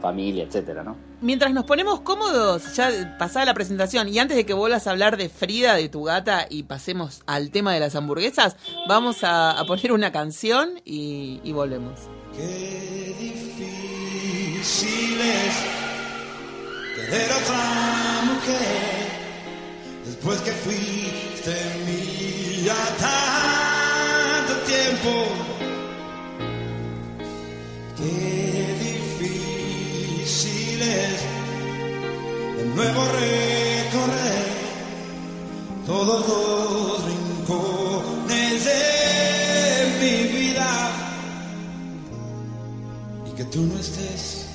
[0.00, 0.96] familia, etcétera, ¿no?
[1.20, 5.16] Mientras nos ponemos cómodos, ya pasada la presentación, y antes de que vuelvas a hablar
[5.16, 8.56] de Frida, de tu gata, y pasemos al tema de las hamburguesas,
[8.88, 12.00] vamos a, a poner una canción y, y volvemos.
[12.34, 15.54] Qué difícil es
[16.96, 19.08] tener otra mujer
[20.06, 21.54] después que fuiste
[21.86, 25.26] mía tanto tiempo.
[27.96, 28.49] Qué
[30.80, 31.20] difícil es
[32.56, 34.48] de nuevo recorrer
[35.86, 40.70] todos los rincones de mi vida
[43.26, 44.46] y que tú no estés.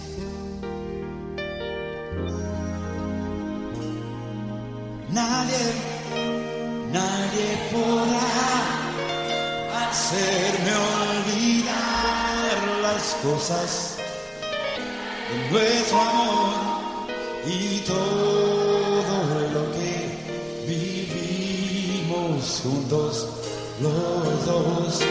[5.11, 5.73] Nadie,
[6.91, 8.29] nadie podrá
[9.89, 10.73] hacerme
[11.15, 13.94] olvidar las cosas
[15.31, 16.53] de nuestro amor
[17.47, 18.03] y todo
[19.53, 19.93] lo que
[20.67, 23.27] vivimos juntos
[23.81, 25.01] los dos.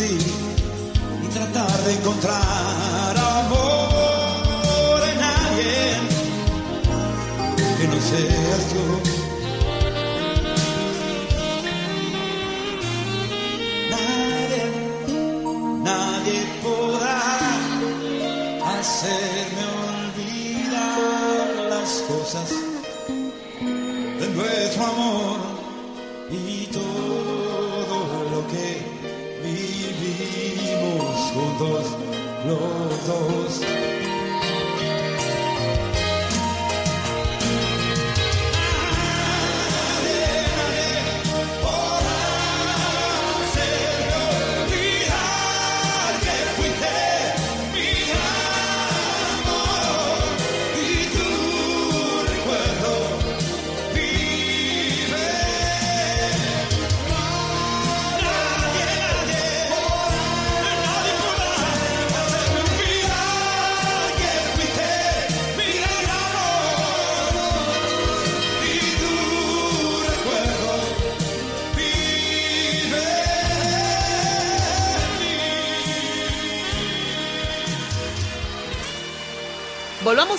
[0.00, 0.29] Vivir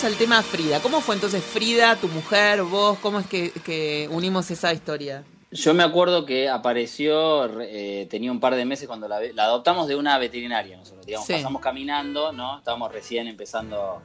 [0.03, 0.79] al tema Frida.
[0.79, 2.97] ¿Cómo fue entonces Frida, tu mujer, vos?
[2.99, 5.23] ¿Cómo es que, que unimos esa historia?
[5.51, 9.95] Yo me acuerdo que apareció, eh, tenía un par de meses cuando la, adoptamos de
[9.95, 11.33] una veterinaria nosotros, digamos, Sí.
[11.33, 12.57] pasamos caminando, ¿no?
[12.57, 14.01] Estábamos recién empezando,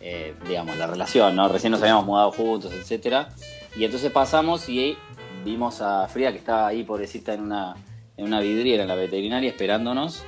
[0.00, 1.48] eh, digamos, la relación, ¿no?
[1.48, 3.30] Recién nos habíamos mudado juntos, etcétera.
[3.76, 4.96] Y entonces pasamos y
[5.44, 7.74] vimos a Frida que estaba ahí, pobrecita, en una,
[8.16, 10.22] en una vidriera en la veterinaria esperándonos.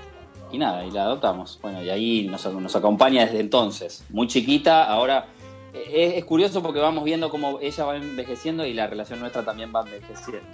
[0.52, 1.58] Y nada, y la adoptamos.
[1.60, 4.04] Bueno, y ahí nos, acompaña desde entonces.
[4.10, 5.26] Muy chiquita, ahora
[5.72, 9.72] eh, es, curioso porque vamos viendo cómo ella va envejeciendo y la relación nuestra también
[9.74, 10.46] va envejeciendo.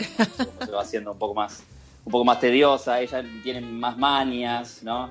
[0.64, 1.62] Se va haciendo un poco más,
[2.04, 5.10] un poco más tediosa, ella tiene más manias, ¿no?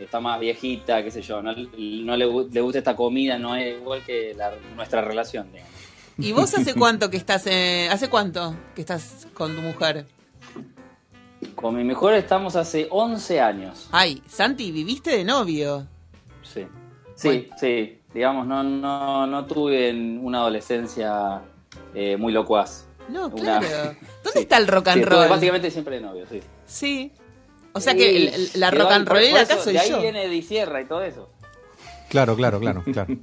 [0.00, 3.76] Está más viejita, qué sé yo, no, le, gu- le gusta esta comida, no es
[3.76, 4.36] igual que
[4.74, 5.72] nuestra relación, digamos.
[6.18, 10.06] ¿Y vos hace cuánto que estás, eh, hace cuánto que estás con tu mujer?
[11.54, 13.88] Con mi mejor estamos hace 11 años.
[13.92, 15.86] Ay, Santi, viviste de novio.
[16.42, 16.66] Sí,
[17.14, 18.00] sí, sí.
[18.12, 21.42] Digamos, no, no, no tuve una adolescencia
[21.94, 22.86] eh, muy locuaz.
[23.08, 23.66] No, Una- claro.
[24.22, 24.38] ¿Dónde Sí.
[24.40, 25.28] está el rock and Sí, estuve roll?
[25.30, 26.40] básicamente siempre de novio, sí.
[26.66, 27.12] Sí.
[27.72, 30.00] O sea que el- la rock de- and eso, acá soy de ahí yo.
[30.00, 31.28] viene Di Sierra y todo eso.
[32.08, 33.16] Claro, claro, claro, claro.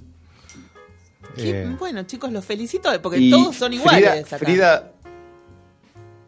[1.35, 4.37] Qué- Eh, Bueno, chicos, los felicito porque Y todos son iguales Frida, acá.
[4.37, 4.91] Frida-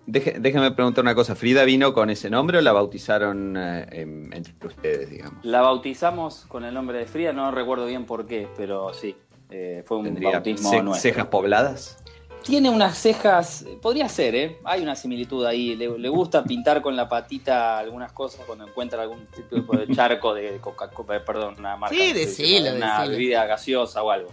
[0.08, 1.36] deje- déjame preguntar una cosa.
[1.36, 3.86] ¿Frida vino con ese nombre o la bautizaron eh,
[4.32, 5.44] entre ustedes, digamos?
[5.46, 9.16] La bautizamos con el nombre de Frida, no recuerdo bien por qué, pero sí,
[9.50, 11.02] eh, fue un ¿Tendría bautismo ce- nuestro.
[11.12, 11.98] cejas pobladas?
[12.44, 14.58] Tiene unas cejas, podría ser, ¿eh?
[14.66, 15.78] Hay una similitud ahí.
[15.78, 20.34] Le, le gusta pintar con la patita algunas cosas cuando encuentra algún tipo de charco
[20.34, 21.96] de Coca-Cola, perdón, una marca.
[21.96, 23.12] Sí, decilo, Una decilo.
[23.12, 24.28] bebida gaseosa o algo.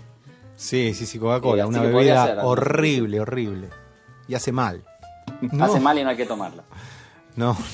[0.56, 3.68] sí, sí, sí, Coca-Cola, Sí, una bebida horrible, horrible.
[4.26, 4.82] Y hace mal.
[5.52, 6.64] No, Hace mal y no hay que tomarla.
[7.36, 7.56] No.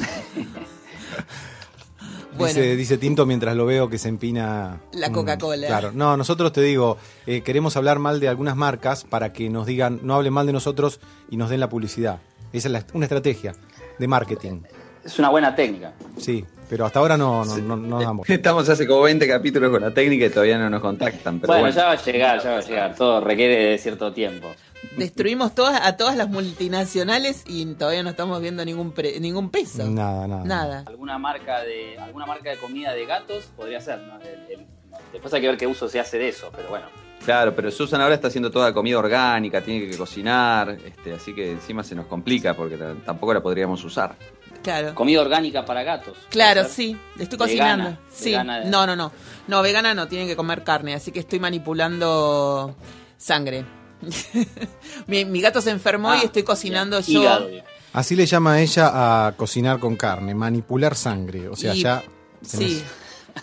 [2.36, 2.54] Bueno.
[2.54, 4.80] Dice, dice Tinto mientras lo veo que se empina.
[4.92, 5.66] La mm, Coca-Cola.
[5.66, 5.92] claro.
[5.92, 10.00] No, nosotros te digo, eh, queremos hablar mal de algunas marcas para que nos digan,
[10.02, 11.00] no hablen mal de nosotros
[11.30, 12.20] y nos den la publicidad.
[12.52, 13.54] Esa es la- una estrategia
[13.98, 14.60] de marketing.
[15.02, 15.94] Es una buena técnica.
[16.18, 18.28] Sí, pero hasta ahora no, no, no, no damos.
[18.28, 21.40] Estamos hace como 20 capítulos con la técnica y todavía no nos contactan.
[21.40, 22.94] Pero bueno, bueno, ya va a llegar, ya va a llegar.
[22.96, 24.48] Todo requiere de cierto tiempo.
[24.96, 29.84] Destruimos todas, a todas las multinacionales y todavía no estamos viendo ningún pre- ningún peso.
[29.88, 30.44] Nada, nada.
[30.44, 30.84] Nada.
[30.86, 34.20] alguna marca de alguna marca de comida de gatos podría ser ¿no?
[34.20, 34.66] El- el-
[35.12, 36.86] después hay que ver qué uso se hace de eso pero bueno
[37.24, 41.50] Claro, pero Susan ahora está haciendo toda comida orgánica, tiene que cocinar, este, así que
[41.50, 44.14] encima se nos complica porque ta- tampoco la podríamos usar.
[44.62, 44.94] Claro.
[44.94, 47.98] comida orgánica para gatos Claro, sí, estoy Vegana, cocinando.
[48.10, 48.30] Sí.
[48.30, 49.12] vegana de- No, no, no.
[49.48, 52.76] No, vegana no, tienen que comer carne, así que estoy manipulando
[53.16, 53.64] sangre.
[55.06, 57.12] mi, mi gato se enfermó Ah, y estoy cocinando bien.
[57.14, 57.20] yo.
[57.22, 57.48] Hígado.
[57.92, 61.48] Así le llama ella a cocinar con carne, manipular sangre.
[61.48, 62.02] O sea, Y- ya
[62.42, 62.82] Sí.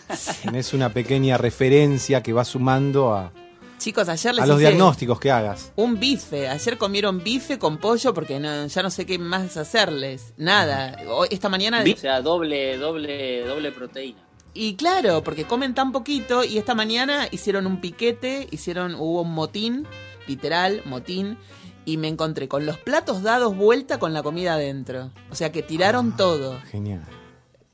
[0.08, 3.32] tenés, tenés una pequeña referencia que va sumando a,
[3.80, 5.72] Chicos, ayer les a los hice diagnósticos que hagas.
[5.76, 6.48] un bife.
[6.48, 10.34] Ayer comieron bife con pollo porque no- ya no sé qué más hacerles.
[10.38, 10.98] Nada.
[11.10, 11.84] Hoy- Esta mañana...
[11.84, 14.20] o sea doble doble doble proteína
[14.54, 19.34] Y claro, porque comen tan poquito y esta mañana hicieron un piquete, hicieron, hubo un
[19.34, 19.86] motín,
[20.28, 21.38] literal, motín,
[21.86, 25.12] y me encontré con los platos dados vuelta con la comida adentro.
[25.32, 26.60] O sea que tiraron todo.
[26.72, 27.04] Genial.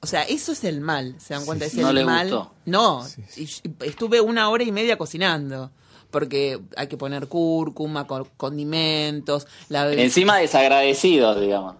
[0.01, 1.65] O sea, eso es el mal, ¿se dan cuenta?
[1.65, 2.29] Sí, es el ¿No les mal.
[2.29, 2.53] gustó?
[2.65, 3.23] No, Sí,
[3.63, 5.71] y- estuve una hora y media cocinando.
[6.11, 11.75] Porque hay que poner cúrcuma, co- condimentos, la encima desagradecidos digamos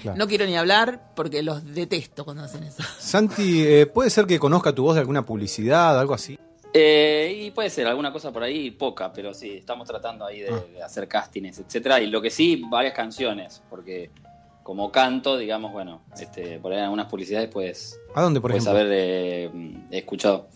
[0.00, 0.16] Claro.
[0.18, 2.82] No quiero ni hablar porque los detesto cuando hacen eso.
[2.98, 6.38] Santi, eh, ¿puede ser que conozca tu voz de alguna publicidad, algo así?
[6.76, 10.50] Eh, y puede ser alguna cosa por ahí poca pero sí estamos tratando ahí de,
[10.50, 10.60] Ah.
[10.72, 14.10] de hacer castings etcétera y lo que sí varias canciones porque
[14.64, 18.64] como canto digamos bueno este por ahí en algunas publicidades pues ¿A dónde, por puedes
[18.64, 18.80] ejemplo?
[18.80, 19.50] haber eh,
[19.92, 20.48] escuchado.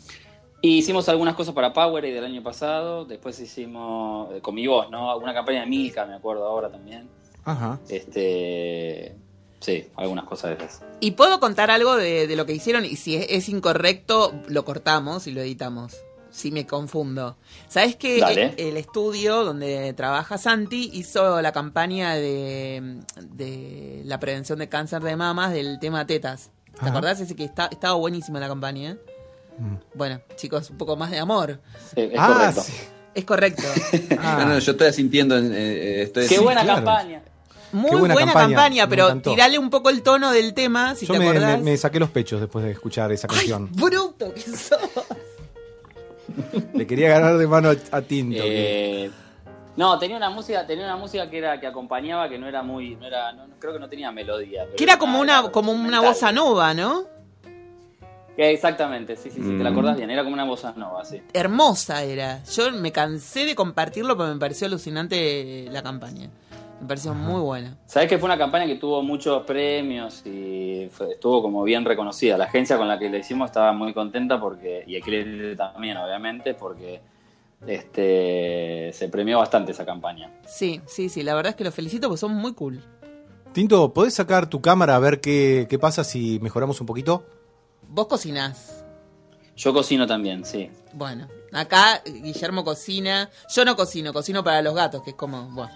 [0.60, 4.90] Y hicimos algunas cosas para Powerade del año pasado, después hicimos eh, con mi voz,
[4.90, 5.16] ¿no?
[5.18, 7.08] Una campaña de Milka, me acuerdo ahora también.
[7.44, 7.78] Ajá.
[7.88, 9.14] Este,
[9.60, 10.84] sí, algunas cosas de esas.
[10.98, 14.64] Y puedo contar algo de, de lo que hicieron y si es, es incorrecto lo
[14.64, 15.96] cortamos y lo editamos.
[16.38, 17.36] Si me confundo.
[17.68, 18.54] ¿Sabes que Dale.
[18.58, 23.00] el, estudio donde trabaja Santi hizo la campaña de,
[23.32, 26.50] de la prevención de cáncer de mamas del tema tetas?
[26.74, 26.90] ¿Te Ajá.
[26.90, 27.18] acordás?
[27.18, 28.90] Ese que está, estaba buenísima la campaña.
[28.92, 28.96] ¿eh?
[29.58, 29.74] Mm.
[29.98, 31.58] Bueno, chicos, un poco más de amor.
[31.92, 32.62] Sí, es ah, correcto.
[32.62, 32.72] sí.
[33.14, 33.62] Es correcto.
[34.20, 36.84] Ah, No, no, yo estoy asintiendo, en, eh, eh, estoy Qué buena claro.
[36.84, 37.22] campaña.
[37.72, 41.14] Muy Qué buena, buena campaña, pero tirale un poco el tono del tema, si Yo
[41.14, 41.58] te me, acordás.
[41.58, 43.68] me- me saqué los pechos después de escuchar esa ¡Ay, canción.
[43.72, 44.78] bruto que sos!
[46.74, 48.42] Le quería ganar de mano a, Tinto.
[48.44, 49.10] Eh,
[49.76, 52.96] no, tenía una música, tenía una música que era que acompañaba que no era muy,
[52.96, 54.64] no era, no- creo que no tenía melodía.
[54.76, 57.04] Que era como una, era como una bossa nova, ¿no?
[58.36, 59.72] Exactamente, sí, sí, sí, te la Mm.
[59.72, 60.10] acordás bien.
[60.10, 61.20] Era como una bossa nova, sí.
[61.32, 62.42] Hermosa era.
[62.44, 66.30] Yo me cansé de compartirlo porque me pareció alucinante la campaña.
[66.80, 67.76] Me pareció muy buena.
[67.86, 72.38] Sabés que fue una campaña que tuvo muchos premios y fue- estuvo como bien reconocida.
[72.38, 76.54] La agencia con la que la hicimos estaba muy contenta porque, y Equilibrio también, obviamente,
[76.54, 77.00] porque
[77.66, 80.30] este se premió bastante esa campaña.
[80.46, 81.22] Sí, sí, sí.
[81.22, 82.82] La verdad es que los felicito porque son muy cool.
[83.52, 87.24] Tinto, ¿podés sacar tu cámara a ver qué, qué pasa si mejoramos un poquito?
[87.88, 88.84] Vos cocinás.
[89.56, 90.70] Yo cocino también, sí.
[90.92, 93.28] Bueno, acá Guillermo cocina.
[93.52, 95.72] Yo no cocino, cocino para los gatos, que es como, bueno,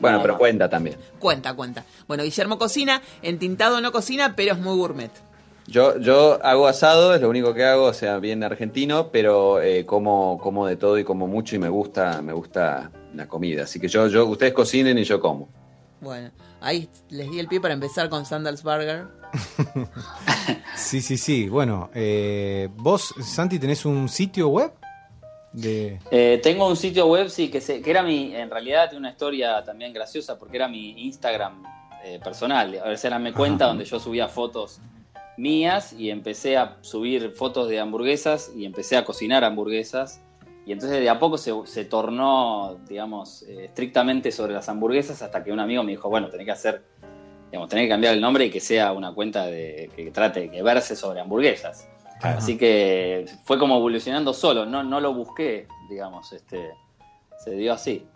[0.00, 0.96] Bueno, No, pero cuenta también.
[1.18, 1.84] cuenta, cuenta.
[2.08, 5.10] Bueno, Guillermo cocina, en tintado no cocina, pero es muy gourmet.
[5.66, 9.86] Yo, yo hago asado, es lo único que hago, o sea, bien argentino, pero eh,
[9.86, 13.62] como, como de todo y como mucho y me gusta, me gusta la comida.
[13.62, 15.48] Así que yo, yo, ustedes cocinen y yo como.
[16.00, 16.30] Bueno,
[16.60, 19.06] ahí les di el pie para empezar con Sandals Burger.
[20.76, 21.48] Sí, sí, sí.
[21.48, 24.72] Bueno, eh, vos, Santi, tenés un sitio web
[25.54, 26.00] de...
[26.10, 29.10] Eh, tengo un sitio web, sí, que, se, que era mi, en realidad tiene una
[29.10, 31.62] historia también graciosa porque era mi Instagram
[32.04, 32.78] eh, personal.
[32.84, 34.80] A ver, era mi cuenta donde yo subía fotos
[35.36, 40.20] mías y empecé a subir fotos de hamburguesas y empecé a cocinar hamburguesas.
[40.66, 45.44] Y entonces de a poco se, se tornó, digamos, eh, estrictamente sobre las hamburguesas hasta
[45.44, 46.82] que un amigo me dijo, bueno, tenés que hacer,
[47.50, 50.62] digamos, tenés que cambiar el nombre y que sea una cuenta de, que trate, que
[50.62, 51.88] verse sobre hamburguesas.
[52.18, 52.38] Ajá.
[52.38, 56.70] Así que fue como evolucionando solo, no, no lo busqué, digamos, este,
[57.42, 58.06] se dio así.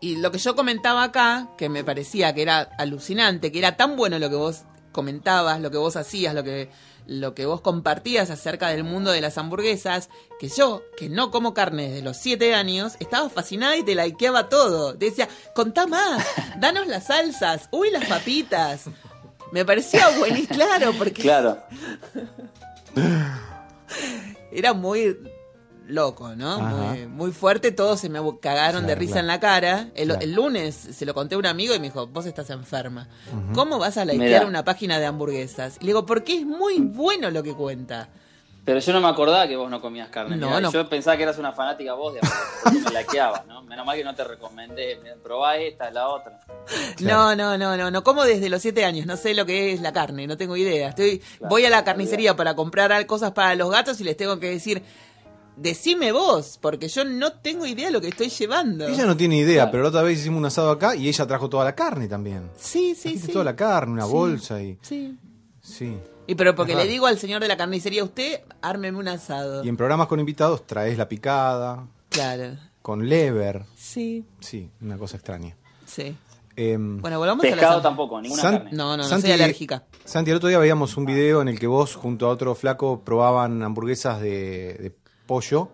[0.00, 3.96] Y lo que yo comentaba acá, que me parecía que era alucinante, que era tan
[3.96, 6.70] bueno lo que vos comentabas, lo que vos hacías, lo que,
[7.06, 11.54] lo que vos compartías acerca del mundo de las hamburguesas, que yo, que no como
[11.54, 14.96] carne desde los 7 años, estaba fascinada y te likeaba todo.
[14.96, 16.24] Te decía, contá más,
[16.58, 18.84] danos las salsas, uy, las papitas.
[19.50, 21.58] Me parecía buenísimo, claro, porque Claro,
[24.52, 25.16] era muy
[25.86, 26.60] loco, ¿no?
[26.60, 29.20] Muy, muy fuerte, todos se me cagaron de risa claro.
[29.20, 29.88] en la cara.
[29.94, 30.20] El, Claro.
[30.22, 33.08] el lunes se lo conté a un amigo y me dijo, vos estás enferma.
[33.54, 35.76] ¿Cómo vas a likear una página de hamburguesas?
[35.80, 38.08] Y le digo, porque es muy bueno lo que cuenta.
[38.64, 40.36] Pero yo no me acordaba que vos no comías carne.
[40.36, 40.70] No, no.
[40.70, 42.20] Yo pensaba que eras una fanática vos de
[42.62, 43.62] porque me laqueaba, ¿no?
[43.62, 46.40] Menos mal que no te recomendé, probá esta, la otra.
[47.00, 49.80] No, no, no, no, no como desde los siete años, no sé lo que es
[49.80, 50.90] la carne, no tengo idea.
[50.90, 54.50] Estoy, voy a la carnicería para comprar cosas para los gatos y les tengo que
[54.50, 54.82] decir,
[55.56, 58.86] decime vos, porque yo no tengo idea de lo que estoy llevando.
[58.86, 59.70] Ella no tiene idea, Claro.
[59.72, 62.50] pero la otra vez hicimos un asado acá y ella trajo toda la carne también.
[62.56, 63.32] Sí, sí, sí.
[63.32, 64.12] toda la carne, una Sí.
[64.12, 64.78] bolsa y...
[64.82, 65.18] Sí.
[65.60, 65.96] Sí.
[66.32, 69.62] Y pero porque le digo al señor de la carnicería, usted ármeme un asado.
[69.64, 72.56] Y en programas con invitados traes la picada, Claro.
[72.80, 73.64] con lever.
[73.76, 75.54] Sí, Sí, una cosa extraña.
[75.84, 76.16] sí.
[76.54, 78.70] Em, Bueno, volvamos a Pescado la tampoco, ninguna San- carne.
[78.72, 79.84] No, no, no, Santi- soy alérgica.
[80.04, 83.00] Santi, el otro día veíamos un video en el que vos junto a otro flaco
[83.00, 84.94] probaban hamburguesas de, de
[85.26, 85.70] pollo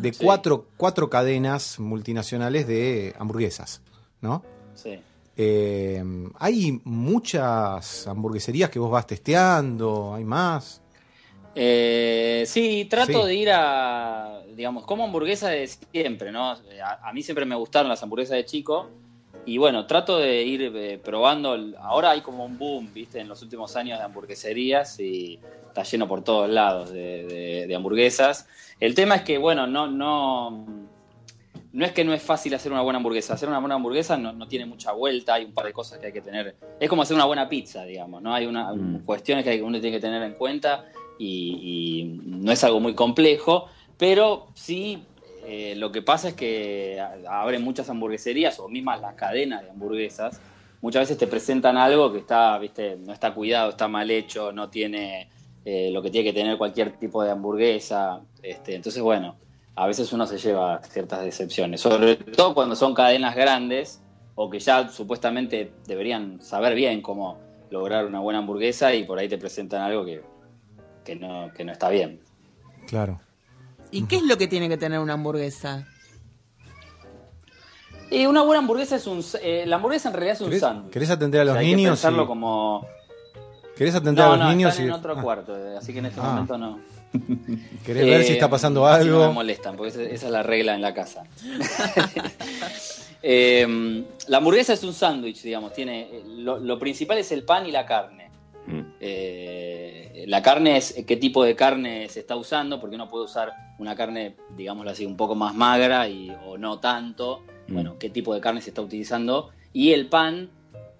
[0.00, 0.24] de Sí.
[0.24, 3.80] cuatro, cuatro cadenas multinacionales de hamburguesas,
[4.20, 4.42] ¿no?
[4.74, 4.98] Sí.
[5.40, 6.02] Eh,
[6.40, 10.82] hay muchas hamburgueserías que vos vas testeando, hay más.
[11.54, 13.28] Eh, sí, trato Sí.
[13.28, 16.50] de ir a, digamos, como hamburguesa de siempre, ¿no?
[16.50, 16.58] A,
[17.08, 18.88] a mí siempre me gustaron las hamburguesas de chico
[19.46, 21.54] y bueno, trato de ir eh, probando.
[21.54, 23.20] el- Ahora hay como un boom, ¿viste?
[23.20, 27.74] En los últimos años de hamburgueserías y está lleno por todos lados de, de- de
[27.76, 28.48] hamburguesas.
[28.80, 30.66] El tema es que, bueno, no, no,
[31.72, 33.34] no es que no es fácil hacer una buena hamburguesa.
[33.34, 36.06] Hacer una buena hamburguesa no, no tiene mucha vuelta, hay un par de cosas que
[36.06, 36.56] hay que tener.
[36.80, 38.32] Es como hacer una buena pizza, digamos, ¿no?
[38.34, 39.04] Hay una, Mm.
[39.04, 40.86] cuestiones que hay- uno tiene que tener en cuenta
[41.18, 45.02] y, y no es algo muy complejo, pero sí
[45.50, 50.40] eh, lo que pasa es que abren muchas hamburgueserías o mismas las cadenas de hamburguesas.
[50.82, 54.68] Muchas veces te presentan algo que está, viste, no está cuidado, está mal hecho, no
[54.68, 55.30] tiene
[55.64, 58.20] eh, lo que tiene que tener cualquier tipo de hamburguesa.
[58.42, 59.36] Este, entonces, bueno,
[59.80, 64.00] a veces uno se lleva ciertas decepciones, sobre todo cuando son cadenas grandes
[64.34, 67.38] o que ya supuestamente deberían saber bien cómo
[67.70, 70.22] lograr una buena hamburguesa y por ahí te presentan algo que,
[71.04, 72.20] que, no, que no está bien.
[72.88, 73.20] Claro.
[73.90, 75.86] ¿Y qué es lo que tiene que tener una hamburguesa?
[78.10, 79.22] Y una buena hamburguesa es un...
[79.42, 80.92] eh, la hamburguesa en realidad es un ¿Querés, sándwich.
[80.92, 81.90] querés atender a O los sea, hay que niños?
[81.92, 82.86] pensarlo y- como...
[83.76, 84.70] ¿Querés atender No, a los no, niños?
[84.70, 86.24] están y- en otro Ah, cuarto, eh, así que en este Ah.
[86.30, 86.80] momento no.
[87.86, 89.32] ¿Querés ver si Eh, está pasando así No me algo?
[89.34, 91.24] molestan, porque esa, esa es la regla en la casa.
[93.20, 95.72] Eh, la hamburguesa es un sándwich, digamos.
[95.72, 98.30] Tiene, eh, lo, lo principal es el pan y la carne.
[98.66, 98.80] Mm.
[99.00, 103.52] Eh, la carne es qué tipo de carne se está usando, porque uno puede usar
[103.78, 107.42] una carne, digámoslo así, un poco más magra y, o no tanto.
[107.66, 107.74] Mm.
[107.74, 109.50] Bueno, qué tipo de carne se está utilizando.
[109.72, 110.48] Y el pan,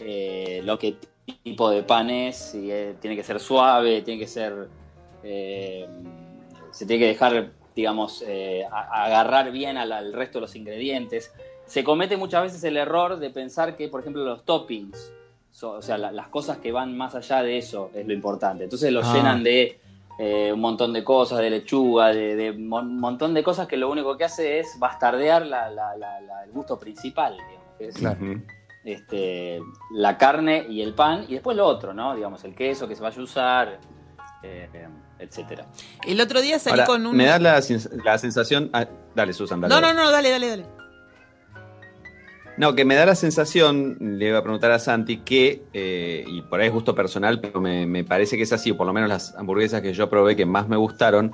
[0.00, 0.96] eh, lo que
[1.44, 4.68] tipo de pan es, si eh, tiene que ser suave, tiene que ser
[5.22, 5.88] eh,
[6.70, 11.33] se tiene que dejar, digamos, eh, a- agarrar bien al, al resto de los ingredientes.
[11.66, 15.12] Se comete muchas veces el error de pensar que, por ejemplo, los toppings,
[15.50, 18.64] so- o sea, la- las cosas que van más allá de eso es lo importante.
[18.64, 19.12] Entonces lo Ah.
[19.14, 19.78] llenan de
[20.20, 24.16] eh, un montón de cosas, de lechuga, de, un montón de cosas que lo único
[24.16, 28.24] que hace es bastardear la- la- la- la- el gusto principal, digamos, que es Claro.
[28.24, 28.42] Ujú.
[28.85, 29.61] este,
[29.92, 32.16] la carne y el pan, y después lo otro, ¿no?
[32.16, 33.78] Digamos, el queso que se vaya a usar,
[34.42, 34.68] eh,
[35.18, 35.66] etcétera.
[36.07, 37.16] El otro día salí Ahora, con un.
[37.16, 38.70] me da la, sens- la sensación...
[38.72, 39.74] ah, dale, Susan, dale.
[39.74, 40.66] No, no, no, dale, dale, dale.
[42.57, 46.42] No, que me da la sensación, le iba a preguntar a Santi, que, eh, y
[46.42, 49.09] por ahí es gusto personal, pero me, me parece que es así, por lo menos
[49.09, 51.33] las hamburguesas que yo probé que más me gustaron,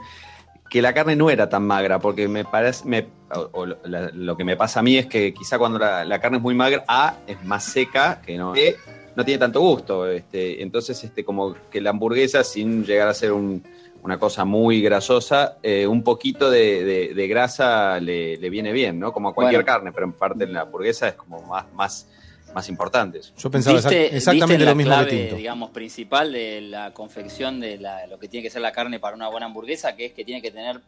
[0.68, 4.10] que la carne no era tan magra, porque me parece, me- o, o lo, la-
[4.12, 6.54] lo que me pasa a mí es que quizá cuando la, la carne es muy
[6.54, 8.76] magra, A, es más seca, que no, B,
[9.16, 10.06] no tiene tanto gusto.
[10.06, 13.62] Este, entonces, este, como que la hamburguesa, sin llegar a ser un-
[14.04, 18.98] una cosa muy grasosa, eh, un poquito de, de- de grasa le, le viene bien,
[19.00, 19.12] ¿no?
[19.12, 19.74] Como a cualquier Bueno.
[19.78, 22.06] carne, pero en parte en la hamburguesa es como más, más,
[22.54, 23.20] más importante.
[23.38, 25.36] Yo pensaba ¿Viste- exactamente viste lo la mismo clave, que Tinto.
[25.36, 29.16] digamos, principal de la confección de la- lo que tiene que ser la carne para
[29.16, 30.80] una buena hamburguesa, que es que tiene que tener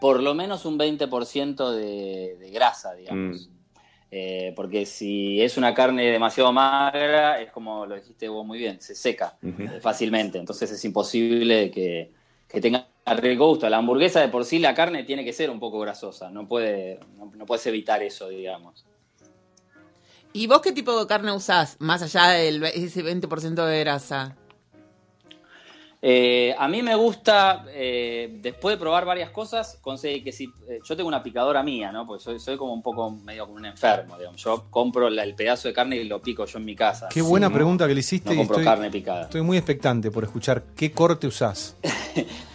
[0.00, 3.48] por lo menos un 20% de, de grasa, digamos.
[3.48, 3.54] Mm.
[4.16, 8.80] Eh, porque si es una carne demasiado magra, es como lo dijiste vos muy bien,
[8.80, 9.36] se seca
[9.80, 10.38] fácilmente.
[10.38, 12.10] Entonces es imposible que,
[12.54, 13.68] que tenga rico gusto.
[13.68, 16.30] La hamburguesa de por sí, la carne tiene que ser un poco grasosa.
[16.30, 18.86] No, puede, no, no puedes evitar eso, digamos.
[20.32, 21.76] ¿Y vos qué tipo de carne usás?
[21.80, 24.36] Más allá del ese 20% de grasa.
[26.06, 30.52] Eh, a mí me gusta, eh, después de probar varias cosas, conseguí que si.
[30.68, 32.06] eh, yo tengo una picadora mía, ¿no?
[32.06, 34.38] Porque soy, soy como un poco medio como un enfermo, digamos.
[34.42, 37.08] Yo compro la- el pedazo de carne y lo pico yo en mi casa.
[37.08, 39.22] Qué buena pregunta que le hiciste No compro estoy, carne picada.
[39.22, 41.74] estoy muy expectante por escuchar qué corte usás.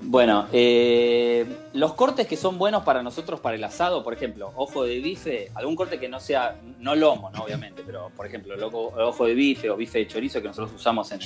[0.00, 4.84] Bueno, eh, los cortes que son buenos para nosotros para el asado, por ejemplo, ojo
[4.84, 7.42] de bife, algún corte que no sea, no lomo, ¿no?
[7.42, 10.48] obviamente, pero por ejemplo, el ojo, el ojo de bife o bife de chorizo que
[10.48, 11.20] nosotros usamos en,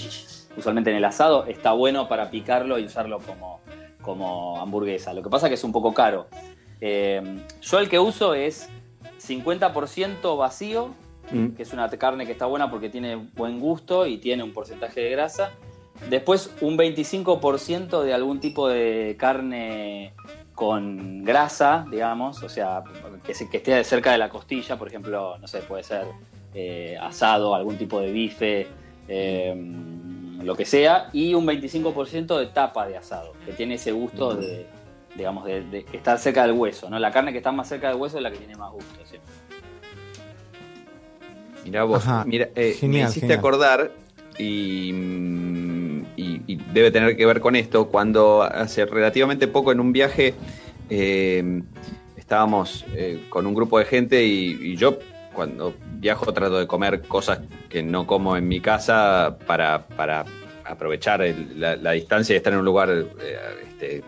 [0.56, 3.60] usualmente en el asado, está bueno para picarlo y usarlo como,
[4.00, 5.12] como hamburguesa.
[5.12, 6.26] Lo que pasa es que es un poco caro.
[6.80, 7.22] Eh,
[7.60, 8.68] yo el que uso es
[9.18, 10.94] 50% vacío,
[11.30, 11.54] Mm.
[11.54, 15.00] que es una carne que está buena porque tiene buen gusto y tiene un porcentaje
[15.00, 15.52] de grasa.
[16.08, 20.12] Después un 25% de algún tipo de carne
[20.54, 22.82] con grasa, digamos, o sea,
[23.24, 26.06] que, se- que esté cerca de la costilla, por ejemplo, no sé, puede ser
[26.54, 28.66] eh, asado, algún tipo de bife,
[29.08, 29.54] eh,
[30.42, 34.66] lo que sea, y un 25% de tapa de asado, que tiene ese gusto de,
[35.16, 36.98] digamos, de, está cerca del hueso, ¿no?
[36.98, 39.32] La carne que está más cerca del hueso es la que tiene más gusto, siempre.
[41.64, 42.24] Mirá vos, Ajá.
[42.26, 43.38] mira, eh, Genial, me hiciste genial.
[43.38, 43.92] acordar
[44.38, 44.92] y,
[46.72, 50.34] debe tener que ver con esto, cuando hace relativamente poco en un viaje
[50.88, 51.62] eh,
[52.16, 54.98] estábamos eh, con un grupo de gente y, yo
[55.34, 60.24] cuando viajo trato de comer cosas que no como en mi casa para, para
[60.64, 61.22] aprovechar
[61.56, 64.02] la, distancia y estar en un lugar eh, este,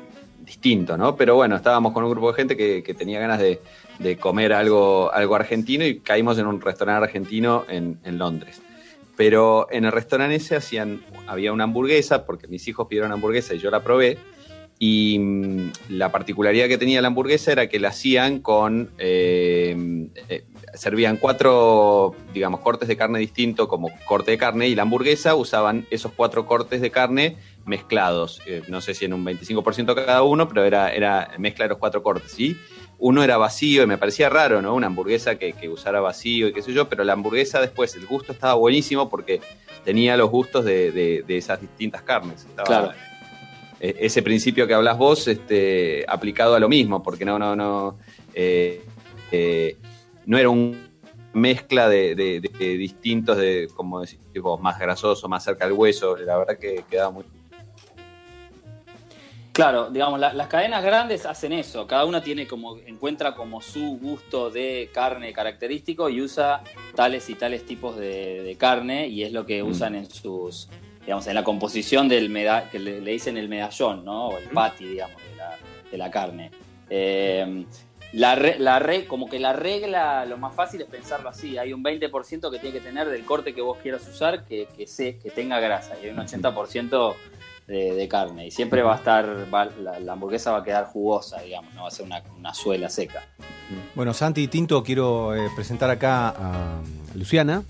[0.45, 1.17] distinto, ¿no?
[1.17, 3.61] Pero bueno, estábamos con un grupo de gente que, que tenía ganas de,
[3.99, 8.61] de comer algo, algo argentino y caímos en un restaurante argentino en, en Londres.
[9.17, 13.59] Pero en el restaurante ese hacían, había una hamburguesa, porque mis hijos pidieron hamburguesa y
[13.59, 14.19] yo la probé.
[14.79, 18.91] Y mm, la particularidad que tenía la hamburguesa era que la hacían con.
[18.99, 24.83] eh, eh, servían cuatro, digamos, cortes de carne distinto como corte de carne y la
[24.83, 28.43] hamburguesa usaban esos cuatro cortes de carne mezclados.
[28.47, 31.79] Eh, no sé si en un 25% cada uno, pero era, era mezcla de los
[31.79, 32.39] cuatro cortes.
[32.39, 32.57] Y
[32.99, 34.75] uno era vacío y me parecía raro, ¿no?
[34.75, 38.07] Una hamburguesa que, que usara vacío y qué sé yo, pero la hamburguesa después, el
[38.07, 39.41] gusto estaba buenísimo porque
[39.85, 42.45] tenía los gustos de, de- de esas distintas carnes.
[42.45, 42.93] Estaba- Claro.
[43.81, 47.99] e- ese principio que hablas vos, este, aplicado a lo mismo, porque no, no, no,
[48.33, 48.83] eh,
[49.33, 49.77] eh,
[50.27, 50.79] no era una
[51.35, 52.41] mezcla de, de-
[52.79, 57.11] distintos, de, como decís vos, más grasoso, más cerca del hueso, la verdad que quedaba
[57.11, 57.25] muy...
[59.55, 61.87] Claro, digamos, la- las cadenas grandes hacen eso.
[61.87, 66.65] Cada una tiene como, encuentra como su gusto de carne característico y usa
[66.97, 69.69] tales y tales tipos de, de carne y es lo que Mm.
[69.69, 70.69] usan en sus,
[71.03, 72.31] digamos, en la composición del
[72.73, 74.27] que le, le dicen el medallón, ¿no?
[74.31, 75.57] O el patty, digamos, de la,
[75.89, 76.51] de la carne.
[76.91, 77.65] Eh,
[78.13, 81.59] la, re- la re- como que la regla, lo más fácil es pensarlo así.
[81.59, 84.89] Hay un 20% que tiene que tener del corte que vos quieras usar que, que,
[84.89, 87.15] se- que tenga grasa y hay un 80%
[87.67, 88.47] de, de carne.
[88.47, 91.83] Y siempre va a estar, va- la, la hamburguesa va a quedar jugosa, digamos, no
[91.83, 93.23] va a ser una, una suela seca.
[93.95, 96.81] Bueno, Santi y Tinto, quiero eh, presentar acá a
[97.15, 97.63] Luciana,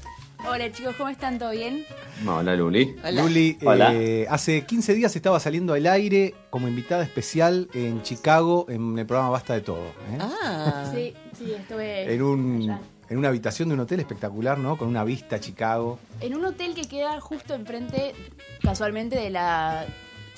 [0.47, 1.39] Hola chicos, ¿cómo están?
[1.39, 1.87] ¿Todo bien?
[2.29, 2.95] Hola Luli.
[3.03, 3.23] Hola.
[3.23, 3.95] Luli, Hola.
[3.95, 9.07] eh, hace 15 días estaba saliendo al aire como invitada especial en Chicago en el
[9.07, 9.79] programa Basta de Todo.
[9.87, 10.19] ¿eh?
[10.21, 10.91] Ah.
[10.95, 12.81] Sí, sí, estuve en, un, allá.
[13.09, 14.77] En una habitación de un hotel espectacular, ¿no?
[14.77, 15.99] Con una vista a Chicago.
[16.21, 18.15] En un hotel que queda justo enfrente,
[18.63, 19.87] casualmente, de la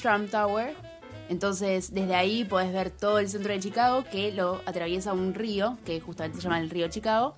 [0.01, 0.75] Trump Tower.
[1.29, 5.77] Entonces, desde ahí podés ver todo el centro de Chicago, que lo atraviesa un río,
[5.85, 7.37] que justamente se llama el río Chicago.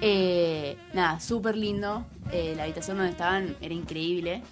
[0.00, 2.04] Eh, nada, súper lindo.
[2.32, 4.42] Eh, la habitación donde estaban era increíble.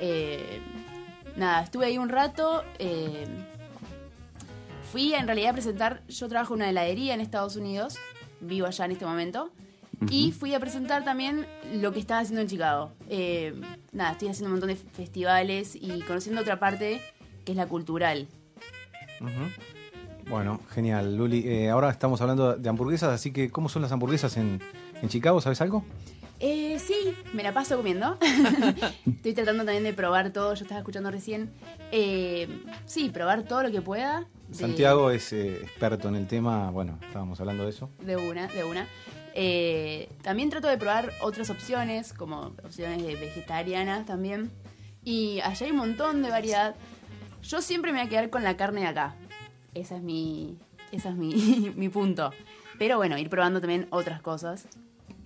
[0.00, 0.60] Eh,
[1.36, 2.64] nada, estuve ahí un rato.
[2.78, 3.26] eh,
[4.90, 7.98] fui en realidad a presentar, yo trabajo en una heladería en Estados Unidos,
[8.40, 9.50] vivo allá en este momento.
[10.10, 12.92] Y fui a presentar también lo que estaba haciendo en Chicago.
[13.08, 13.54] Eh,
[13.92, 17.00] nada, estoy haciendo un montón de festivales y conociendo otra parte
[17.44, 18.28] que es la cultural.
[20.28, 21.44] Bueno, genial, Luli.
[21.46, 24.60] Eh, ahora estamos hablando de hamburguesas, así que ¿cómo son las hamburguesas en,
[25.00, 25.40] en Chicago?
[25.40, 25.82] ¿Sabes algo?
[26.40, 28.18] Eh, sí, me la paso comiendo.
[29.06, 31.50] Estoy tratando también de probar todo, yo estaba escuchando recién.
[31.92, 32.48] Eh,
[32.84, 34.26] sí, probar todo lo que pueda.
[34.52, 37.90] Santiago es eh, experto en el tema, bueno, estábamos hablando de eso.
[38.00, 38.86] De una, de una.
[39.34, 44.50] Eh, también trato de probar otras opciones, como opciones de vegetarianas también.
[45.04, 46.74] Y allá hay un montón de variedad.
[47.42, 49.14] Yo siempre me voy a quedar con la carne de acá.
[49.74, 50.56] Esa es mi,
[50.90, 52.30] esa es mi, mi punto.
[52.78, 54.66] Pero bueno, ir probando también otras cosas.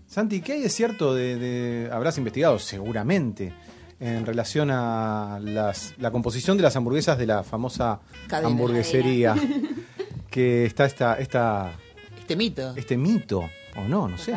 [0.06, 3.52] Santi, ¿qué hay de cierto de, de- habrás investigado seguramente
[4.00, 8.48] en relación a las- la composición de las hamburguesas de la famosa Cadena.
[8.48, 9.34] hamburguesería?
[10.30, 11.72] que está esta, esta,
[12.18, 12.74] Este mito.
[12.76, 13.40] este mito,
[13.76, 14.34] o no, no sé.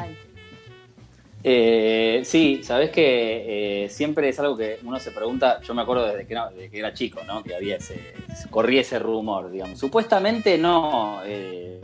[1.45, 5.59] Eh, sí, sabes que eh, siempre es algo que uno se pregunta.
[5.61, 7.43] Yo me acuerdo desde que era, desde que era chico, ¿no?
[7.43, 8.13] Que había ese,
[8.49, 9.77] corría ese rumor, digamos.
[9.77, 11.19] Supuestamente no.
[11.25, 11.81] eh,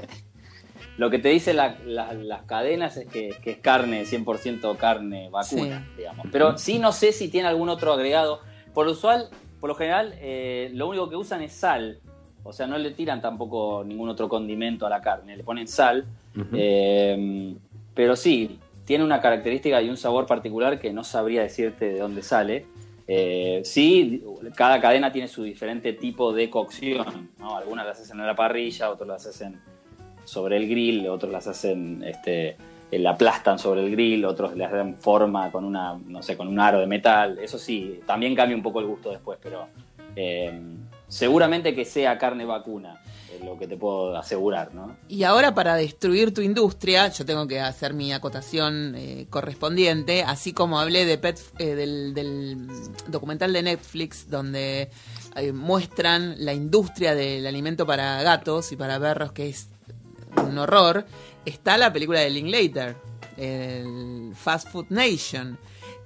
[0.99, 5.29] lo que te dicen la- la- las cadenas es que, que es carne, 100% carne
[5.29, 5.93] vacuna, Sí.
[5.97, 6.27] digamos.
[6.31, 8.41] Pero sí no sé si tiene algún otro agregado.
[8.73, 9.29] Por lo usual,
[9.61, 11.99] por lo general, eh, lo único que usan es sal.
[12.43, 16.05] O sea, no le tiran tampoco ningún otro condimento a la carne, le ponen sal.
[16.53, 17.55] Eh,
[17.93, 22.21] pero sí, tiene una característica y un sabor particular que no sabría decirte de dónde
[22.23, 22.65] sale.
[23.07, 24.23] Eh, sí,
[24.55, 27.29] cada cadena tiene su diferente tipo de cocción.
[27.39, 27.57] ¿no?
[27.57, 29.59] Algunas las hacen en la parrilla, otras las hacen
[30.29, 32.55] sobre el grill, otros las hacen, este,
[32.91, 36.47] eh, la aplastan sobre el grill, otros le dan forma con una, no sé, con
[36.47, 37.39] un aro de metal.
[37.39, 39.67] Eso sí, también cambia un poco el gusto después, pero
[40.15, 40.51] eh,
[41.07, 43.01] seguramente que sea carne vacuna,
[43.43, 44.95] lo que te puedo asegurar, ¿no?
[45.07, 50.53] Y ahora para destruir tu industria, yo tengo que hacer mi acotación eh, correspondiente, así
[50.53, 52.67] como hablé de Pet, eh, del,
[53.07, 54.89] documental de Netflix donde
[55.53, 59.69] muestran la industria del alimento para gatos y para perros, que es
[60.37, 61.05] un horror,
[61.45, 62.95] está la película de Linklater,
[63.37, 65.57] el Fast Food Nation.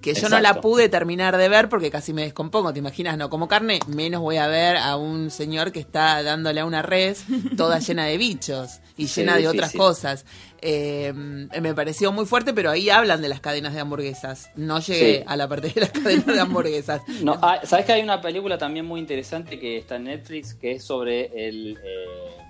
[0.02, 3.18] Que yo no la pude terminar de ver porque casi me descompongo, ¿te imaginas?
[3.18, 6.82] No como carne, menos voy a ver a un señor que está dándole a una
[6.82, 7.24] res
[7.56, 9.60] toda llena de bichos y Sí, llena de difícil.
[9.60, 10.26] otras cosas.
[10.62, 14.50] Eh, me pareció muy fuerte, pero ahí hablan de las cadenas de hamburguesas.
[14.58, 15.24] No llegué Sí.
[15.26, 17.02] a la parte de las cadenas de hamburguesas.
[17.24, 20.74] No, ah, ¿Sabes que hay una película también muy interesante que está en Netflix que
[20.74, 21.78] es sobre el.
[21.82, 22.43] eh,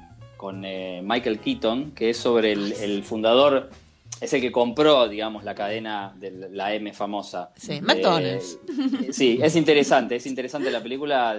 [0.43, 3.69] con eh, Michael Keaton, que es sobre el, el fundador,
[4.19, 7.51] es el que compró, digamos, la cadena de la M famosa.
[7.55, 8.59] Sí, Eh, McDonald's.
[9.13, 11.37] sí, es interesante, es interesante la película.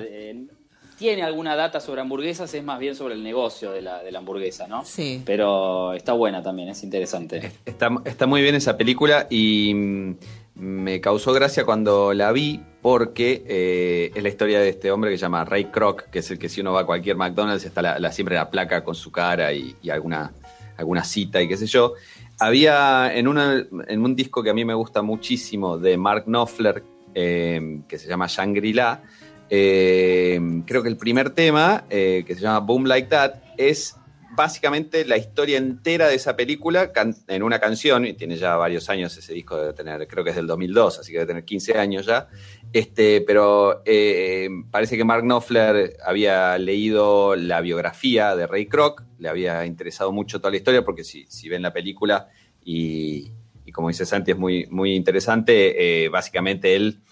[1.05, 4.21] Tiene alguna data sobre hamburguesas, es más bien sobre el negocio de la, de la
[4.21, 4.87] hamburguesa, ¿no?
[4.87, 5.21] Sí.
[5.27, 7.53] Pero está buena también, es interesante.
[7.67, 10.15] Está, está muy bien esa película y mm,
[10.55, 15.19] me causó gracia cuando la vi porque eh, es la historia de este hombre que
[15.19, 17.83] se llama Ray Kroc, que es el que si uno va a cualquier McDonald's está
[17.83, 20.33] la, la- siempre la placa con su cara y, y alguna,
[20.79, 21.93] alguna cita y qué sé yo.
[22.41, 26.83] Había en, una- en un disco que a mí me gusta muchísimo de Mark Knopfler,
[27.15, 29.03] eh, que se llama Shangri-La,
[29.51, 33.97] eh, creo que el primer tema, eh, que se llama Boom Like That, es
[34.37, 36.91] básicamente la historia entera de esa película
[37.29, 40.37] en una canción, y tiene ya varios años ese disco, debe tener, creo que es
[40.37, 42.29] del 2002, así que debe tener 15 años ya.
[42.73, 49.29] Este, pero eh, parece que Mark Knopfler había leído la biografía de Ray Kroc, le
[49.29, 52.29] había interesado mucho toda la historia, porque si, si ven la película
[52.65, 53.31] y,
[53.65, 57.03] y como dice Santi, es muy, muy interesante, básicamente él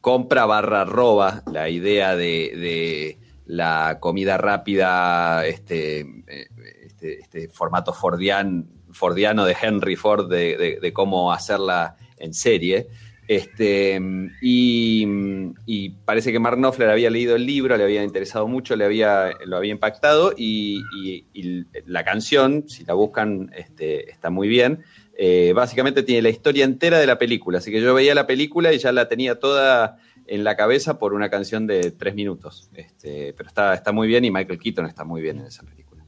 [0.00, 6.46] compra barra roba la idea de, la comida rápida, este, eh,
[6.82, 12.88] este, este formato fordian, fordiano de Henry Ford de, cómo hacerla en serie.
[13.26, 14.00] Este,
[14.40, 19.32] y, parece que Mark Knopfler había leído el libro, le había interesado mucho, le había,
[19.44, 24.82] lo había impactado y, y- y la canción, si la buscan, este, está muy bien.
[25.20, 27.58] Eh, básicamente tiene la historia entera de la película.
[27.58, 31.12] Así que yo veía la película y ya la tenía toda en la cabeza por
[31.12, 32.70] una canción de tres minutos.
[32.72, 36.04] Este, pero está, está muy bien y Michael Keaton está muy bien en esa película.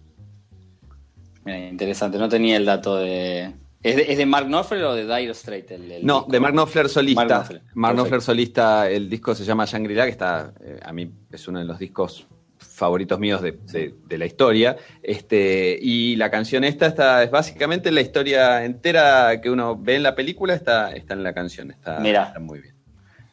[1.44, 3.52] Mira, interesante, no tenía el dato de.
[3.82, 5.70] ¿Es de, es de Mark Knopfler o de Dire Straits?
[5.72, 6.32] El, el No, disco?
[6.32, 7.24] de Mark Knopfler solista.
[7.24, 8.20] Mark Mark Knopfler.
[8.20, 11.78] Solista, el disco se llama Shangri-La, que está, eh, a mí es uno de los
[11.78, 12.26] discos
[12.60, 14.76] favoritos míos de, de- de la historia.
[15.02, 20.02] Este, y la canción esta está, es básicamente la historia entera que uno ve en
[20.02, 22.24] la película, está, está en la canción, está, Mirá.
[22.28, 22.74] está muy bien.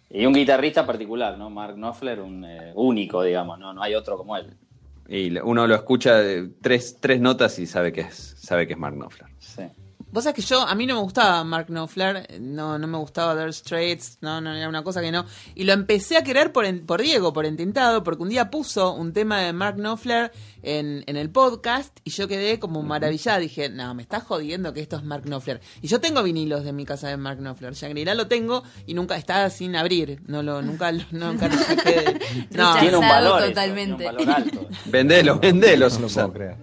[0.09, 1.49] Y un guitarrista particular, ¿no?
[1.49, 3.73] Mark Knopfler, un eh, único, digamos, ¿no?
[3.73, 4.53] No hay otro como él.
[5.09, 8.79] Y uno lo escucha eh, tres, tres notas y sabe que es, sabe que es
[8.79, 9.29] Mark Knopfler.
[9.39, 9.63] Sí.
[10.17, 13.35] Vos sabés que yo, a mí no me gustaba Mark Knopfler, no, no me gustaba
[13.35, 15.25] Dire Straits, no, no, era una cosa que no.
[15.53, 18.93] Y lo empecé a querer por, en- por Diego, por entintado, porque un día puso
[18.95, 20.31] un tema de Mark Knopfler
[20.63, 23.39] en, en el podcast y yo quedé como maravillada.
[23.39, 25.61] Dije, no, me estás jodiendo que esto es Mark Knopfler.
[25.81, 27.73] Y yo tengo vinilos de mi casa de Mark Knopfler.
[27.73, 30.19] Shangri-La lo tengo y nunca está sin abrir.
[30.27, 32.19] No lo, nunca, lo- nunca lo saqué de-
[32.51, 33.39] No, Tiene un valor.
[33.41, 34.03] eso, totalmente.
[34.03, 34.67] tiene un valor alto.
[34.85, 35.87] Vendelo, vendelo.
[35.89, 36.55] No creer.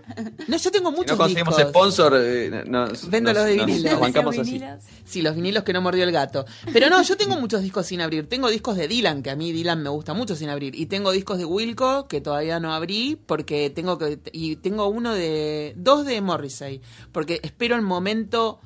[0.49, 1.70] no, yo tengo Si muchos no conseguimos discos.
[1.70, 3.90] sponsor, eh, nos, Vendo nos- los de nos- vinilo.
[3.92, 4.55] nos bancamos Esos así.
[4.59, 4.84] vinilos.
[5.05, 6.45] Sí, los vinilos que no mordió el gato.
[6.72, 8.28] Pero no, yo tengo muchos discos sin abrir.
[8.28, 10.74] Tengo discos de Dylan, que a mí Dylan me gusta mucho sin abrir.
[10.74, 14.18] Y tengo discos de Wilco, que todavía no abrí, porque tengo que.
[14.32, 15.74] Y tengo uno de.
[15.76, 16.80] Dos de Morrissey.
[17.12, 18.61] Porque espero el momento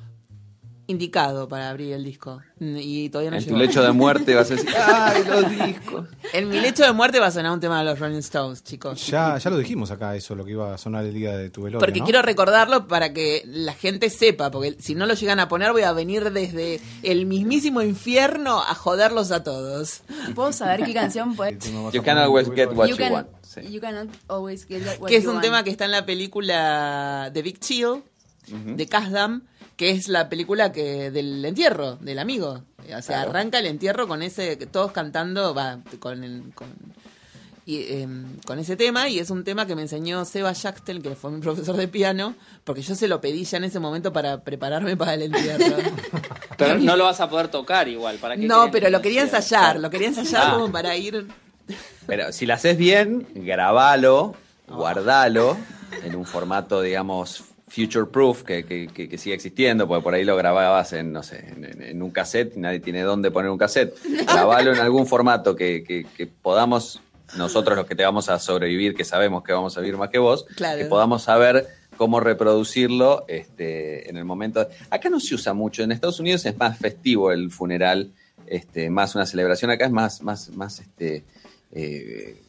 [0.89, 2.41] indicado para abrir el disco.
[2.59, 3.59] Y todavía no En tu llegó.
[3.59, 6.07] lecho de muerte vas a decir, ¡ay, los discos!
[6.33, 9.07] En mi lecho de muerte va a sonar un tema de los Rolling Stones, chicos.
[9.07, 11.61] Ya, ya lo dijimos acá, eso, lo que iba a sonar el día de tu
[11.61, 11.79] velorio.
[11.79, 12.05] Porque ¿no?
[12.05, 15.83] quiero recordarlo para que la gente sepa, porque si no lo llegan a poner voy
[15.83, 20.01] a venir desde el mismísimo infierno a joderlos a todos.
[20.35, 21.53] ¿Puedo saber qué canción vas
[21.93, 23.27] You can always tu get what You you can- want.
[23.43, 23.61] Sí.
[23.71, 25.43] You cannot always get what que es you un want.
[25.45, 28.03] tema que está en la película de Big Chill,
[28.47, 29.43] de Kasdam,
[29.79, 32.63] que es la película que del entierro, del amigo.
[32.81, 33.29] O sea, Claro.
[33.29, 36.67] arranca el entierro con ese, todos cantando, va, con, el- con,
[37.65, 41.15] y, em, con ese tema, y es un tema que me enseñó Seba Schachtel, que
[41.15, 44.41] fue mi profesor de piano, porque yo se lo pedí ya en ese momento para
[44.43, 45.77] prepararme para el entierro.
[46.57, 48.17] Pero no lo vas a poder tocar igual.
[48.17, 50.53] ¿para qué no, pero lo quería ensayar, lo quería ensayar Ah.
[50.55, 51.25] como para ir...
[52.05, 54.35] Pero si la haces bien, grabalo,
[54.67, 55.55] guardalo
[56.03, 60.91] en un formato, digamos, future proof, que, que, siga existiendo, porque por ahí lo grababas
[60.93, 61.45] en, no sé,
[61.79, 63.95] en, un cassette y nadie tiene dónde poner un cassette.
[64.25, 66.99] Grabalo en algún formato que, que- que podamos,
[67.37, 70.17] nosotros los que te vamos a sobrevivir, que sabemos que vamos a vivir más que
[70.19, 70.79] vos, Claro.
[70.79, 74.67] que podamos saber cómo reproducirlo este, en el momento.
[74.89, 78.11] Acá no se usa mucho, en Estados Unidos es más festivo el funeral,
[78.47, 81.23] este, más una celebración, acá es más, más, más este,
[81.71, 82.41] eh,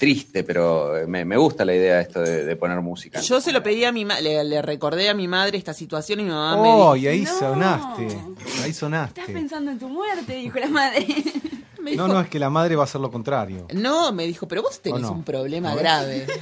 [0.00, 3.20] triste, pero me, me gusta la idea esto de, de poner música.
[3.20, 6.20] Yo se lo pedí a mi madre, le, le recordé a mi madre esta situación
[6.20, 7.38] y mi mamá me Oh, dijo, y ahí No.
[7.38, 8.02] sonaste.
[8.06, 9.20] Ahí Estás sonaste.
[9.26, 11.06] pensando en tu muerte, dijo la madre.
[11.82, 13.66] me No, dijo- no, es que la madre va a hacer lo contrario.
[13.74, 16.26] No, me dijo, pero vos tenés un problema grave.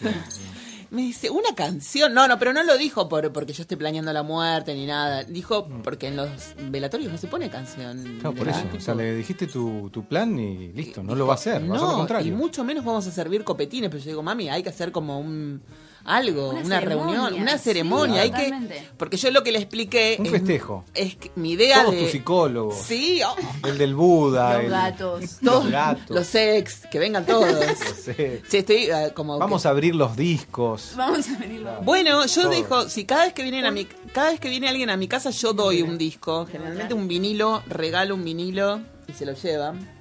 [0.90, 2.14] me dice, una canción.
[2.14, 5.24] No, no, pero no lo dijo por, porque yo esté planeando la muerte ni nada.
[5.24, 6.28] Dijo porque en los
[6.70, 8.18] velatorios no se pone canción.
[8.22, 8.62] No, por eso.
[8.76, 11.74] O sea, le dijiste tu, tu plan y listo, no lo va a hacer, va
[11.74, 12.36] a hacer lo No, y contrario.
[12.36, 15.60] mucho menos vamos a servir copetines, pero yo digo, mami, hay que hacer como un
[16.06, 18.52] algo, Una reunión, una sí, ceremonia, hay que
[18.96, 20.84] porque yo lo que le expliqué Un es- festejo.
[20.94, 22.76] Es, que mi idea Todos de tus psicólogos.
[22.76, 23.36] Sí, oh,
[23.66, 24.54] El del Buda.
[24.54, 25.38] Los el- gatos.
[25.44, 26.10] todos Los gatos.
[26.16, 27.46] los ex, que vengan todos.
[28.06, 28.12] Sí.
[28.56, 30.92] Estoy eh, como Vamos que- a abrir los discos.
[30.96, 31.80] Vamos a venirlo.
[31.82, 32.50] Bueno, yo Todo.
[32.50, 35.08] dejo, si cada vez que vienen a mi cada vez que viene alguien a mi
[35.08, 39.95] casa yo doy un disco, generalmente un vinilo, regalo un vinilo y se lo llevan.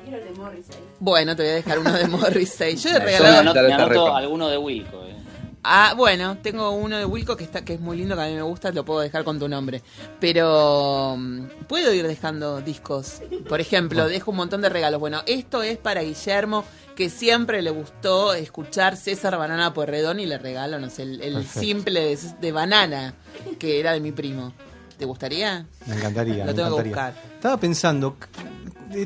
[0.00, 0.76] Yo quiero el de Morrissey.
[0.98, 2.76] Bueno, te voy a dejar uno de Morrissey.
[2.76, 5.04] Yo he Yo Yo me anoto, alguno de Wilco.
[5.04, 5.16] eh.
[5.62, 8.34] Ah, bueno, tengo uno de Wilco que está que es muy lindo, que a mí
[8.34, 9.82] me gusta, lo puedo dejar con tu nombre.
[10.18, 13.20] Pero mm, puedo ir dejando discos.
[13.46, 15.00] Por ejemplo, dejo un montón de regalos.
[15.00, 16.64] Bueno, esto es para Guillermo,
[16.96, 22.00] que siempre le gustó escuchar César Banana Porredón y le regalo, no sé, el, simple
[22.00, 23.14] de, de banana,
[23.58, 24.54] que era de mi primo.
[24.96, 25.66] ¿Te gustaría?
[25.86, 27.14] Me encantaría, Lo me tengo que buscar.
[27.34, 28.16] Estaba pensando,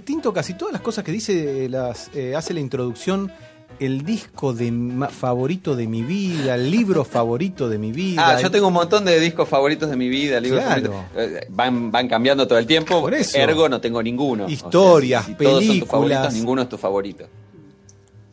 [0.05, 3.31] Tinto casi todas las cosas que dice, las eh, hace la introducción,
[3.79, 4.73] el disco de
[5.11, 8.37] favorito de mi vida, el libro favorito de mi vida.
[8.37, 10.93] Ah, yo tengo un montón de discos favoritos de mi vida, libros Claro.
[10.93, 11.17] favoritos.
[11.17, 13.01] Eh, Van, van cambiando todo el tiempo.
[13.01, 13.37] Por eso.
[13.37, 14.45] Ergo no tengo ninguno.
[14.45, 15.91] O sea, Historias, si- si todos son tus películas.
[15.91, 17.27] favoritos, ninguno es tu favorito.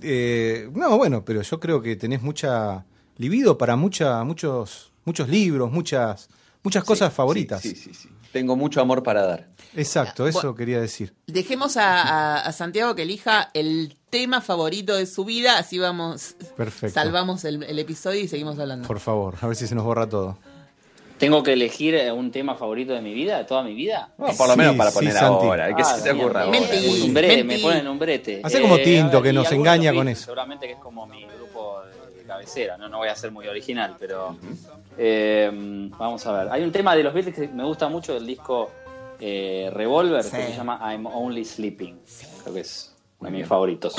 [0.02, 2.86] Eh, no, bueno, pero yo creo que tenés mucha
[3.18, 6.30] libido para mucha, muchos, muchos libros, muchas,
[6.64, 7.62] muchas cosas Sí, favoritas.
[7.62, 8.10] Sí, sí, sí.
[8.32, 9.48] Tengo mucho amor para dar.
[9.76, 10.56] Exacto, eso Bueno.
[10.56, 11.14] quería decir.
[11.28, 16.36] Dejemos a, a- a Santiago que elija el tema favorito de su vida, así vamos,
[16.58, 16.94] Perfecto.
[16.94, 18.88] salvamos el, el episodio y seguimos hablando.
[18.88, 20.38] Por favor, a ver si se nos borra todo.
[21.18, 24.10] ¿Tengo que elegir eh, un tema favorito de mi vida, de toda mi vida?
[24.18, 25.46] Bueno, por lo menos Sí, para sí, poner Santi.
[25.46, 26.46] ahora, el que Ah, se te bien, ocurra.
[26.48, 27.02] Menti.
[27.04, 28.42] Un brete, me ponen un brete.
[28.44, 30.24] Hacé como Tinto, a ver, que nos engaña con eso.
[30.26, 31.80] Seguramente que es como mi grupo
[32.18, 32.90] de, cabecera, ¿no?
[32.90, 34.36] no voy a ser muy original, pero
[34.98, 35.50] eh,
[35.98, 36.52] vamos a ver.
[36.52, 38.72] Hay un tema de los Beatles que me gusta mucho del disco
[39.22, 40.32] eh, Revolver Sí.
[40.32, 42.00] que se llama I'm Only Sleeping.
[42.42, 43.94] Creo que es uno de mis favoritos.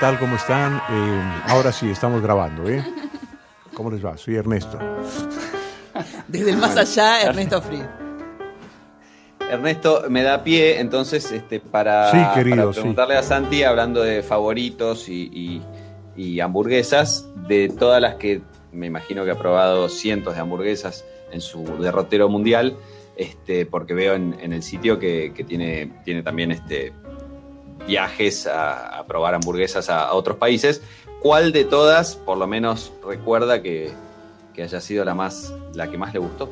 [0.00, 0.18] Tal?
[0.18, 0.80] ¿Cómo están?
[0.90, 2.84] Eh, ahora sí, estamos grabando, ¿eh?
[3.74, 4.16] ¿Cómo les va?
[4.16, 4.78] Soy Ernesto.
[6.28, 7.82] Desde el más allá, Ernesto Free.
[9.50, 12.80] Ernesto, me da pie entonces este, para, Sí, querido, para sí.
[12.80, 15.62] preguntarle a Santi, hablando de favoritos y, y-
[16.16, 18.42] y hamburguesas, de todas las que
[18.72, 22.76] me imagino que ha probado cientos de hamburguesas en su derrotero mundial,
[23.16, 26.92] este, porque veo en, en el sitio que, que tiene, tiene también este,
[27.86, 30.82] viajes a, a probar hamburguesas a, a otros países.
[31.20, 33.92] ¿Cuál de todas, por lo menos, recuerda que,
[34.54, 36.48] que haya sido la, más, la que más le gustó?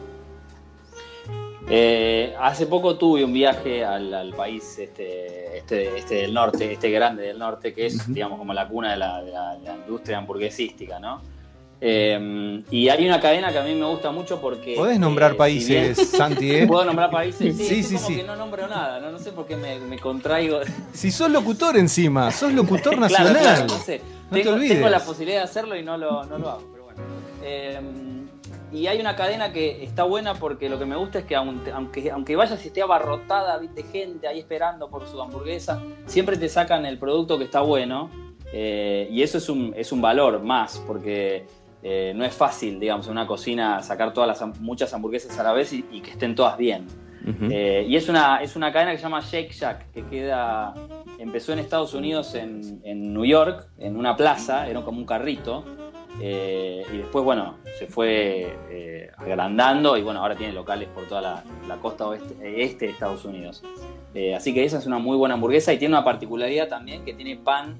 [1.70, 6.90] Eh, hace poco tuve un viaje al, al país este, este, este del norte, este
[6.90, 9.74] grande del norte, que es, digamos, como la cuna de la, de la- de la
[9.76, 11.20] industria hamburguesística, ¿no?
[11.80, 14.74] Eh, y hay una cadena que a mí me gusta mucho porque...
[14.74, 16.66] ¿Podés nombrar eh, si países, bien- Santi, eh?
[16.66, 17.56] ¿Puedo nombrar países?
[17.56, 18.16] Sí, Sí, sí, como sí.
[18.16, 20.58] que no nombro nada, no, no sé por qué me, me contraigo.
[20.92, 23.36] Si sos locutor encima, sos locutor Claro, nacional.
[23.42, 24.00] claro, no sé.
[24.30, 24.74] No te tengo, olvides.
[24.76, 27.00] tengo la posibilidad de hacerlo y no lo, no lo hago, pero bueno.
[27.44, 27.80] Eh,
[28.70, 31.70] y hay una cadena que está buena porque lo que me gusta es que aunque,
[31.70, 36.48] aunque, aunque vayas y esté abarrotada de gente ahí esperando por su hamburguesa, siempre te
[36.50, 38.10] sacan el producto que está bueno.
[38.52, 41.46] eh, y eso es un, es un valor más, porque
[41.82, 45.52] eh, no es fácil, digamos, en una cocina sacar todas las muchas hamburguesas a la
[45.52, 46.86] vez y, y que estén todas bien.
[47.50, 50.72] Eh, y es una, es una cadena que se llama Shake Shack, que queda,
[51.18, 55.62] empezó en Estados Unidos, en, en New York, en una plaza, era como un carrito,
[56.20, 61.20] eh, y después, bueno, se fue eh, agrandando y bueno, ahora tiene locales por toda
[61.20, 63.62] la, la costa oeste, este de Estados Unidos.
[64.14, 67.12] Eh, así que esa es una muy buena hamburguesa y tiene una particularidad también que
[67.12, 67.76] tiene pan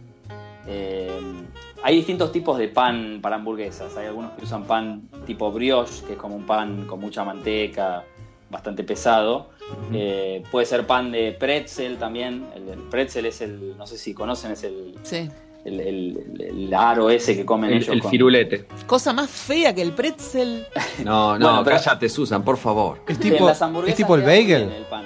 [1.83, 3.97] hay distintos tipos de pan para hamburguesas.
[3.97, 8.05] Hay algunos que usan pan tipo brioche, que es como un pan con mucha manteca,
[8.51, 9.51] bastante pesado.
[9.93, 12.47] Eh, puede ser pan de pretzel también.
[12.55, 15.29] El, el pretzel es el, no sé si conocen, es el, Sí.
[15.65, 17.89] el, el- el aro ese que comen El, ellos.
[17.91, 18.67] el con- firulete.
[18.87, 20.67] Cosa más fea que el pretzel.
[21.05, 23.03] No, no, Bueno, pero- cállate, Susan, por favor.
[23.07, 24.63] Es tipo, es tipo el bagel.
[24.73, 25.05] el pan.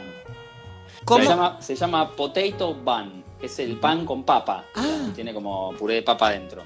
[1.04, 1.22] ¿Cómo?
[1.24, 4.64] Se llama, se llama potato bun, es el pan con papa.
[4.74, 5.10] Ah.
[5.14, 6.62] Tiene como puré de papa adentro.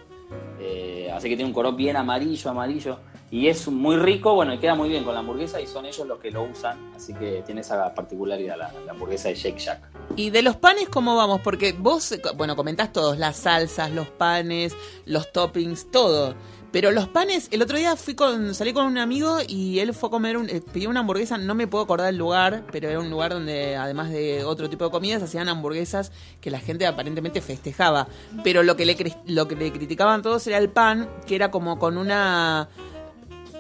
[0.61, 2.99] Eh, así que tiene un color bien amarillo, amarillo.
[3.31, 6.07] Y es muy rico, bueno, y queda muy bien con la hamburguesa y son ellos
[6.07, 6.93] los que lo usan.
[6.95, 9.81] Así que tiene esa particularidad la, la hamburguesa de Shake Shack.
[10.15, 11.41] ¿Y de los panes cómo vamos?
[11.41, 16.37] Porque vos, bueno, comentás todos, las salsas, los panes, los toppings, todo.
[16.73, 20.09] Pero los panes, el otro día fui con, salí con un amigo y él fue
[20.09, 23.01] a comer, un, eh, pidió una hamburguesa, no me puedo acordar el lugar, pero era
[23.01, 27.41] un lugar donde además de otro tipo de comidas hacían hamburguesas que la gente aparentemente
[27.41, 28.09] festejaba.
[28.45, 28.97] Pero lo que le,
[29.27, 32.69] lo que le criticaban todos era el pan, que era como con una...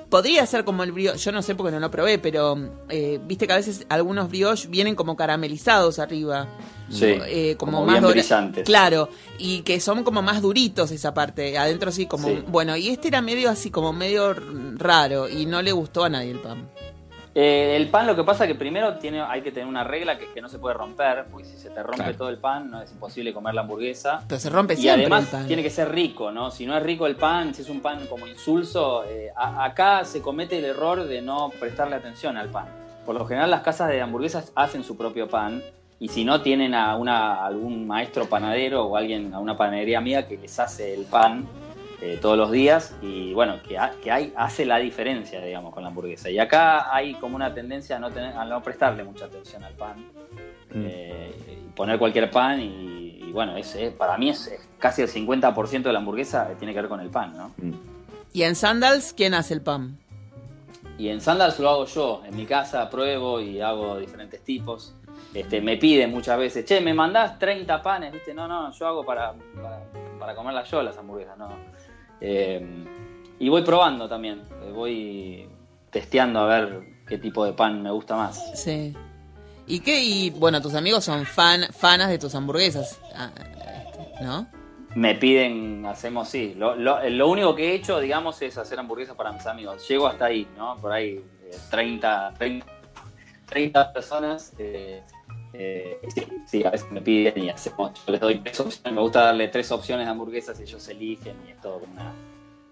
[0.08, 2.56] Podría ser como el brioche, yo no sé porque no lo probé, pero
[2.88, 6.46] eh, viste que a veces algunos brioches vienen como caramelizados arriba.
[6.88, 8.64] Sí, Eh, como, como más bien brillantes.
[8.64, 12.28] Claro, y que son como más duritos esa parte, adentro sí como...
[12.28, 12.44] Sí.
[12.46, 14.34] Bueno, y este era medio así, como medio
[14.76, 16.68] raro, y no le gustó a nadie el pan.
[17.38, 20.16] Eh, el pan lo que pasa es que primero tiene, hay que tener una regla
[20.16, 22.16] que es que no se puede romper, porque si se te rompe Claro.
[22.16, 24.22] todo el pan no es imposible comer la hamburguesa.
[24.26, 25.46] Pero se rompe Y siempre además el pan.
[25.46, 26.50] tiene que ser rico, ¿no?
[26.50, 30.06] Si no es rico el pan, si es un pan como insulso, eh, a- acá
[30.06, 32.68] se comete el error de no prestarle atención al pan.
[33.04, 35.62] Por lo general las casas de hamburguesas hacen su propio pan
[36.00, 40.26] y si no tienen a una, algún maestro panadero o alguien a una panadería amiga
[40.26, 41.46] que les hace el pan
[42.02, 45.82] eh, todos los días y bueno, que, ha- que hay, hace la diferencia, digamos, con
[45.82, 46.28] la hamburguesa.
[46.30, 49.74] Y acá hay como una tendencia a no, tener, a no prestarle mucha atención al
[49.74, 50.04] pan.
[50.74, 51.34] Eh,
[51.64, 55.08] y poner cualquier pan y, y bueno, es, es- para mí es, es casi el
[55.08, 57.52] 50% de la hamburguesa tiene que ver con el pan, ¿no?
[57.56, 57.72] Mm.
[58.32, 59.96] Y en Sandals, ¿quién hace el pan?
[60.98, 64.94] Y en Sandals lo hago yo, en mi casa pruebo y hago diferentes tipos.
[65.32, 68.32] Este, me piden muchas veces, che, me mandás 30 panes, ¿viste?
[68.34, 69.32] No, no, yo hago para,
[69.62, 69.80] para,
[70.18, 71.48] para comerlas yo las hamburguesas, no.
[72.20, 72.84] Eh,
[73.38, 75.48] y voy probando también, eh, voy
[75.90, 78.58] testeando a ver qué tipo de pan me gusta más.
[78.58, 78.94] Sí.
[79.66, 80.02] ¿Y qué?
[80.02, 84.46] Y bueno, tus amigos son fan, fanas de tus hamburguesas, ah, este, ¿no?
[84.94, 86.54] Me piden, hacemos, sí.
[86.56, 89.86] Lo, lo- lo único que he hecho, digamos, es hacer hamburguesas para mis amigos.
[89.88, 90.76] Llego hasta ahí, ¿no?
[90.76, 92.66] Por ahí, eh, 30, 30,
[93.46, 94.54] 30 personas.
[94.58, 95.02] eh,
[95.58, 97.92] eh, sí, sí, a veces me piden y hacemos.
[98.06, 98.92] Yo les doy tres opciones.
[98.92, 102.12] Me gusta darle tres opciones de hamburguesas y ellos eligen y es todo como una.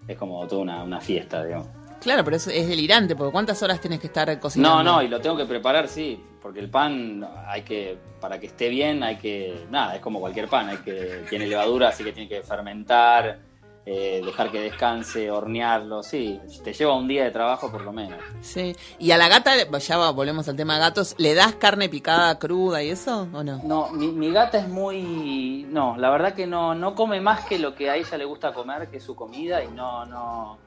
[0.07, 1.67] Es como toda una, una fiesta, digamos.
[1.99, 4.83] Claro, pero es, es delirante, porque ¿cuántas horas tienes que estar cocinando?
[4.83, 8.45] No, no, y lo tengo que preparar, sí, porque el pan hay que, para que
[8.45, 12.11] esté bien, hay que, nada, es como cualquier pan, hay que, tiene levadura, así que
[12.11, 13.39] tiene que fermentar,
[13.85, 18.19] eh, dejar que descanse, hornearlo, sí, te lleva un día de trabajo por lo menos.
[18.41, 18.75] Sí.
[18.97, 22.81] ¿Y a la gata, ya volvemos al tema de gatos, ¿le das carne picada cruda
[22.81, 23.61] y eso o no?
[23.63, 27.59] No, mi, mi gata es muy, no, la verdad que no, no come más que
[27.59, 30.57] lo que a ella le gusta comer, que es su comida, y no, no,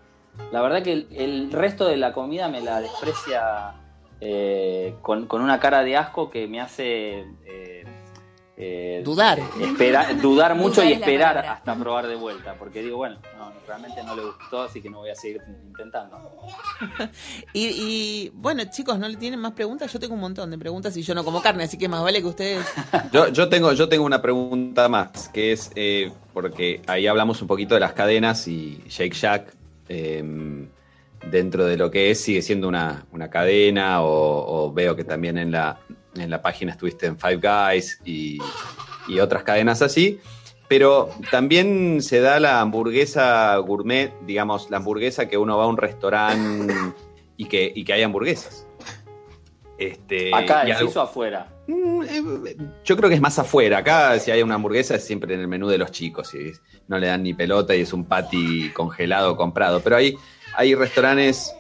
[0.52, 3.74] la verdad que el, el resto de la comida me la desprecia
[4.20, 7.26] eh, con, con una cara de asco que me hace...
[7.44, 7.77] eh,
[8.60, 9.38] eh, Dudar.
[9.60, 14.02] espera- dudar mucho Dudar y esperar hasta probar de vuelta, porque digo, bueno, no, realmente
[14.02, 16.18] no le gustó, así que no voy a seguir intentando.
[17.52, 19.92] Y, y, bueno, chicos, ¿no le tienen más preguntas?
[19.92, 22.20] Yo tengo un montón de preguntas y yo no como carne, así que más vale
[22.20, 22.66] que ustedes...
[23.12, 27.48] Yo, yo, tengo, yo tengo una pregunta más, que es, eh, porque ahí hablamos un
[27.48, 29.54] poquito de las cadenas y Shake Shack,
[29.88, 30.22] eh,
[31.30, 35.38] dentro de lo que es, sigue siendo una, una cadena, o, o veo que también
[35.38, 35.78] en la,
[36.20, 38.38] en la página estuviste en Five Guys y,
[39.08, 40.20] y otras cadenas así.
[40.68, 45.78] Pero también se da la hamburguesa gourmet, digamos, la hamburguesa que uno va a un
[45.78, 46.74] restaurante
[47.38, 48.66] y que, y que hay hamburguesas.
[49.78, 51.46] Este, Acá, ¿es algo- eso afuera?
[51.68, 53.78] Mm, eh, Yo creo que es más afuera.
[53.78, 56.34] Acá, si hay una hamburguesa, es siempre en el menú de los chicos.
[56.34, 56.50] Y
[56.88, 59.80] no le dan ni pelota y es un patty congelado comprado.
[59.80, 60.16] Pero hay,
[60.56, 61.54] hay restaurantes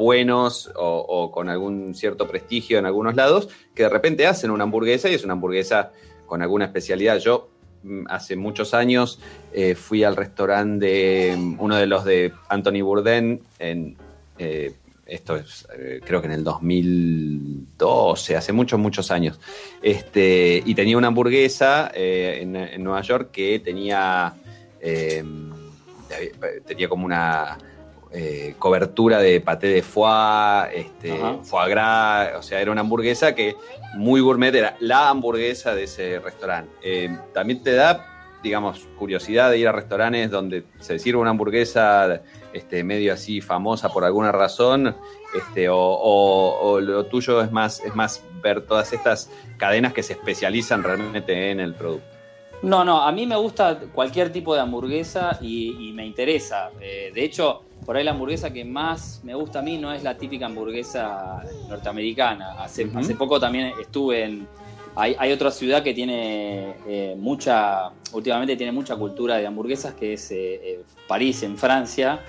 [0.00, 5.10] buenos o, con algún cierto prestigio en algunos lados que de repente hacen una hamburguesa
[5.10, 5.92] y es una hamburguesa
[6.24, 7.18] con alguna especialidad.
[7.18, 7.50] Yo
[7.82, 9.20] mm, hace muchos años
[9.52, 13.96] eh, fui al restaurante de mm, uno de los de Anthony Bourdain en
[14.38, 14.72] eh,
[15.04, 19.38] esto es eh, creo que en el 2012, hace muchos, muchos años.
[19.82, 24.34] Este, y tenía una hamburguesa en, en Nueva York que tenía,
[26.66, 27.58] tenía como una
[28.12, 31.38] eh, cobertura de paté de foie, este, Ajá.
[31.44, 33.54] foie gras, o sea, era una hamburguesa que
[33.94, 36.70] muy gourmet, era la hamburguesa de ese restaurante.
[36.82, 38.06] Eh, también te da
[38.42, 42.22] digamos, curiosidad de ir a restaurantes donde se sirve una hamburguesa
[42.54, 44.96] este, medio así famosa por alguna razón,
[45.36, 50.02] este, o, o- o lo tuyo es más, es más ver todas estas cadenas que
[50.02, 52.06] se especializan realmente en el producto.
[52.62, 56.70] No, no, a mí me gusta cualquier tipo de hamburguesa y, y me interesa.
[56.80, 60.02] Eh, de hecho, por ahí la hamburguesa que más me gusta a mí no es
[60.02, 62.62] la típica hamburguesa norteamericana.
[62.62, 64.46] Hace, poco también estuve en...
[64.96, 70.14] Hay, hay otra ciudad que tiene eh, mucha, últimamente tiene mucha cultura de hamburguesas, que
[70.14, 72.20] es eh, París, en Francia.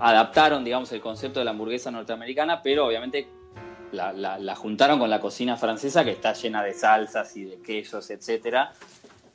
[0.00, 3.28] Adaptaron, digamos, el concepto de la hamburguesa norteamericana, pero obviamente
[3.92, 7.58] la, la- la juntaron con la cocina francesa, que está llena de salsas y de
[7.60, 8.72] quesos, etcétera,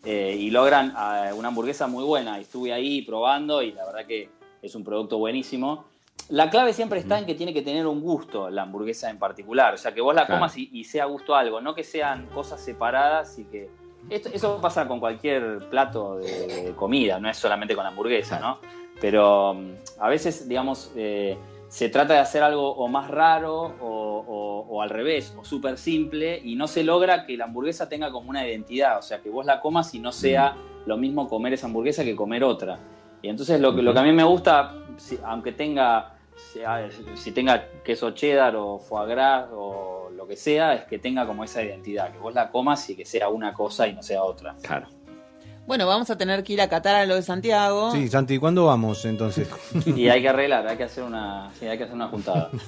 [0.03, 2.39] eh, y logran ah, una hamburguesa muy buena.
[2.39, 4.29] Estuve ahí probando y la verdad que
[4.61, 5.85] es un producto buenísimo.
[6.29, 9.73] La clave siempre está en que tiene que tener un gusto la hamburguesa en particular,
[9.75, 10.39] o sea, que vos la Claro.
[10.39, 13.69] comas y, y sea gusto algo, no que sean cosas separadas y que...
[14.09, 18.39] Esto, eso pasa con cualquier plato de, de comida, no es solamente con la hamburguesa,
[18.39, 18.59] ¿no?
[18.99, 21.37] Pero mm, a veces, digamos, eh,
[21.69, 26.55] se trata de hacer algo o más raro o, al revés, o súper simple, y
[26.55, 29.59] no se logra que la hamburguesa tenga como una identidad, o sea, que vos la
[29.59, 30.55] comas y no sea
[30.85, 32.77] lo mismo comer esa hamburguesa que comer otra.
[33.21, 36.59] Y entonces lo, que- lo que a mí me gusta, si- aunque tenga, si,
[37.15, 41.43] si tenga queso cheddar o foie gras o lo que sea, es que tenga como
[41.43, 44.55] esa identidad, que vos la comas y que sea una cosa y no sea otra.
[44.61, 44.87] Claro.
[45.67, 47.91] Bueno, vamos a tener que ir a Qatar a lo de Santiago.
[47.91, 49.49] Sí, Santi, ¿cuándo vamos entonces?
[49.85, 52.49] Y hay que arreglar, hay que hacer una, sí, hay que hacer una juntada.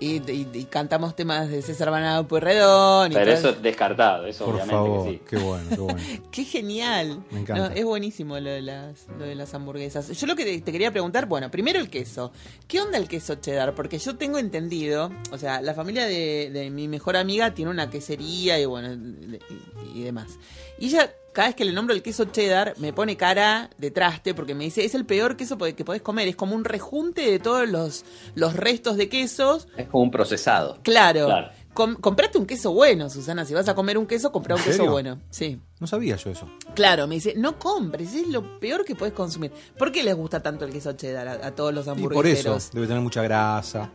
[0.00, 3.10] Y, y- y cantamos temas de César Banado Pueyrredón.
[3.10, 5.20] y Pero eso es descartado, eso Por obviamente favor, que sí.
[5.28, 5.98] qué bueno, qué bueno.
[6.30, 7.24] Qué genial.
[7.32, 7.68] Me encanta.
[7.70, 10.08] No, es buenísimo lo de, las, lo de las hamburguesas.
[10.16, 12.30] Yo lo que te, quería preguntar, bueno, primero el queso.
[12.68, 13.74] ¿Qué onda el queso cheddar?
[13.74, 17.90] Porque yo tengo entendido, o sea, la familia de, de mi mejor amiga tiene una
[17.90, 20.38] quesería y bueno, y, y demás.
[20.78, 24.34] Y ella, cada vez que le nombro el queso cheddar, me pone cara de traste
[24.34, 26.26] porque me dice, es el peor queso que podés comer.
[26.26, 29.68] Es como un rejunte de todos los, los restos de quesos.
[29.76, 30.80] Es como un procesado.
[30.82, 31.26] Claro.
[31.26, 31.48] Claro.
[31.74, 33.44] Com- comprate un queso bueno, Susana.
[33.44, 35.20] Si vas a comer un queso, compra un ¿En queso bueno.
[35.30, 35.60] Sí.
[35.78, 36.50] No sabía yo eso.
[36.74, 39.52] Claro, me dice, no compres, es lo peor que puedes consumir.
[39.78, 42.44] ¿Por qué les gusta tanto el queso cheddar a, a todos los Y hamburgueseros?
[42.44, 43.92] por eso, debe tener mucha grasa.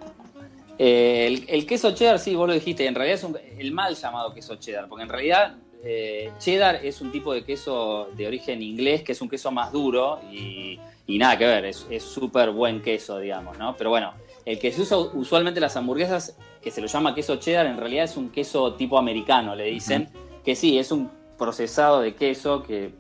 [0.78, 3.96] Eh, el, el queso cheddar, sí, vos lo dijiste, en realidad es un- el mal
[3.96, 8.62] llamado queso cheddar, porque en realidad eh, cheddar es un tipo de queso de origen
[8.62, 12.82] inglés, que es un queso más duro y, y nada que ver, es súper buen
[12.82, 13.76] queso, digamos, ¿no?
[13.78, 14.14] Pero bueno,
[14.46, 17.78] el que se usa usualmente en las hamburguesas, que se lo llama queso cheddar, en
[17.78, 20.10] realidad es un queso tipo americano, le dicen,
[20.44, 22.92] que sí, es un procesado de queso que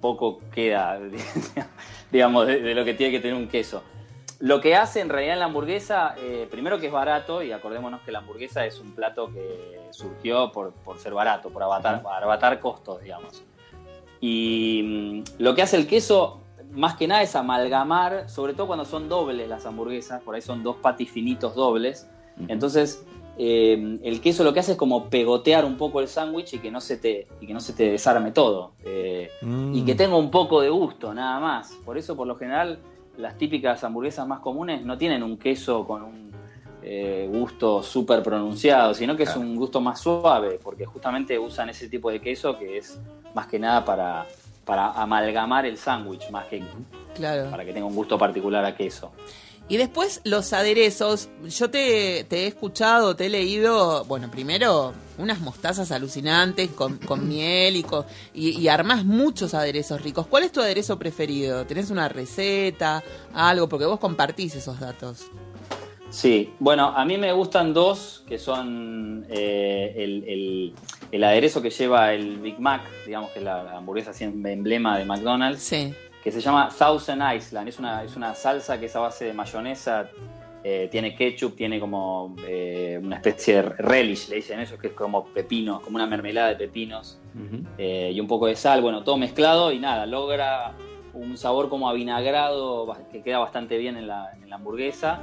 [0.00, 0.98] poco queda,
[2.10, 3.82] digamos, de, de lo que tiene que tener un queso.
[4.40, 8.00] Lo que hace en realidad en la hamburguesa, eh, primero que es barato, y acordémonos
[8.00, 12.58] que la hamburguesa es un plato que surgió por, por ser barato, por abatar, abatar
[12.58, 13.44] costos, digamos.
[14.20, 16.40] Y mm, lo que hace el queso,
[16.72, 20.62] más que nada, es amalgamar, sobre todo cuando son dobles las hamburguesas, por ahí son
[20.62, 22.08] dos patis finitos dobles.
[22.48, 23.04] Entonces,
[23.36, 26.70] eh, el queso lo que hace es como pegotear un poco el sándwich y que
[26.70, 28.72] no se te, y que no se te desarme todo.
[28.84, 29.74] Eh, Mm.
[29.74, 31.72] y que tenga un poco de gusto, nada más.
[31.84, 32.78] Por eso, por lo general,
[33.20, 36.30] las típicas hamburguesas más comunes no tienen un queso con un
[36.82, 41.88] eh, gusto súper pronunciado, sino que es un gusto más suave, porque justamente usan ese
[41.88, 42.98] tipo de queso que es
[43.34, 44.26] más que nada para,
[44.64, 46.62] para amalgamar el sándwich, más que
[47.14, 47.50] Claro.
[47.50, 49.12] para que tenga un gusto particular a queso.
[49.70, 51.28] Y después los aderezos.
[51.48, 57.28] Yo te, te he escuchado, te he leído, bueno, primero unas mostazas alucinantes con, con
[57.28, 58.04] miel y, con,
[58.34, 60.26] y, y armás muchos aderezos ricos.
[60.26, 61.64] ¿Cuál es tu aderezo preferido?
[61.66, 63.02] ¿Tenés una receta?
[63.32, 65.26] Algo, porque vos compartís esos datos.
[66.10, 70.74] Sí, bueno, a mí me gustan dos, que son eh, el, el-
[71.12, 74.96] el aderezo que lleva el Big Mac, digamos que es la, la hamburguesa así emblema
[74.98, 75.92] de McDonald's, Sí.
[76.22, 77.68] Que se llama Thousand Island.
[77.68, 80.10] Es una, es una salsa que es a base de mayonesa,
[80.62, 84.92] eh, tiene ketchup, tiene como eh, una especie de relish, le dicen eso, que es
[84.92, 87.18] como pepino, como una mermelada de pepinos
[87.78, 90.74] eh, y un poco de sal, bueno, todo mezclado y nada, logra
[91.14, 95.22] un sabor como avinagrado que queda bastante bien en la, en la hamburguesa.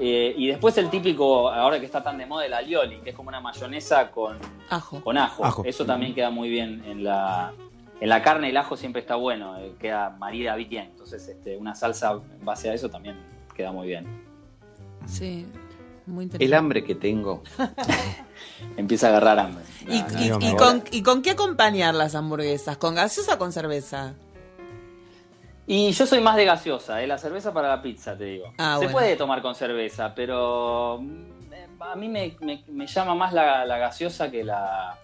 [0.00, 3.16] Eh, y después el típico, ahora que está tan de moda, el alioli, que es
[3.16, 4.36] como una mayonesa con,
[4.70, 5.00] Ajo.
[5.00, 5.44] con ajo.
[5.44, 5.62] Ajo.
[5.64, 7.52] Eso también queda muy bien en la,
[8.00, 10.86] en la carne, el ajo siempre está bueno, eh, queda marida bien.
[10.90, 13.16] Entonces, este, una salsa en base a eso también
[13.54, 14.06] queda muy bien.
[15.06, 15.46] Sí.
[16.06, 16.56] Muy El interesante.
[16.56, 17.42] hambre que tengo.
[18.76, 19.64] Empieza a agarrar hambre.
[19.86, 20.56] ¿Y, Ah, y- no, y no.
[20.56, 22.76] con, ¿Y con qué acompañar las hamburguesas?
[22.78, 24.14] ¿Con gaseosa o con cerveza?
[25.66, 27.06] Y yo soy más de gaseosa, ¿eh?
[27.06, 28.54] la cerveza para la pizza, te digo.
[28.56, 28.92] Ah, Se bueno.
[28.92, 33.76] puede tomar con cerveza, pero mm, a mí me, me- me llama más la, la
[33.76, 34.96] gaseosa que la,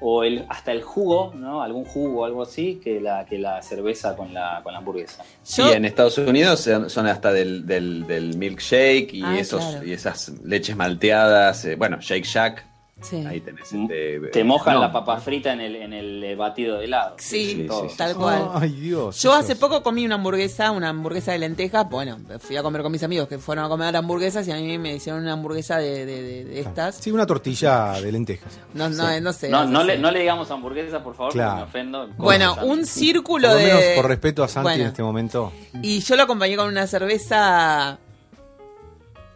[0.00, 1.62] o el, hasta el jugo, ¿no?
[1.62, 5.24] Algún jugo o algo así, que la, que la cerveza con la, con la hamburguesa.
[5.56, 9.86] Yo- Y en Estados Unidos son hasta del, del, del milkshake y, Ah, esos, claro.
[9.86, 11.64] y esas leches malteadas.
[11.64, 12.66] eh, bueno, Shake Shack.
[13.02, 13.24] Sí.
[13.26, 13.70] Ahí tenés.
[13.70, 17.14] este, Te mojan no, la papa frita en el, en el eh, batido de helado.
[17.18, 17.82] Sí, Sí, todo.
[17.82, 17.96] sí, sí.
[17.98, 18.48] tal cual.
[18.54, 19.20] Ay, Dios.
[19.22, 21.88] Yo hace es- poco comí una hamburguesa, una hamburguesa de lentejas.
[21.90, 24.78] Bueno, fui a comer con mis amigos que fueron a comer hamburguesas y a mí
[24.78, 26.94] me hicieron una hamburguesa de, de- de- de estas.
[26.96, 28.58] Sí, una tortilla de lentejas.
[28.72, 29.50] No, no, no sé.
[29.50, 29.86] No, no, sé.
[29.88, 31.50] le, no le digamos hamburguesa, por favor, Claro.
[31.66, 32.08] porque me ofendo.
[32.16, 33.66] Bueno, un círculo Por lo de.
[33.74, 35.52] menos por respeto a Santi Bueno, en este momento.
[35.82, 37.98] Y yo lo acompañé con una cerveza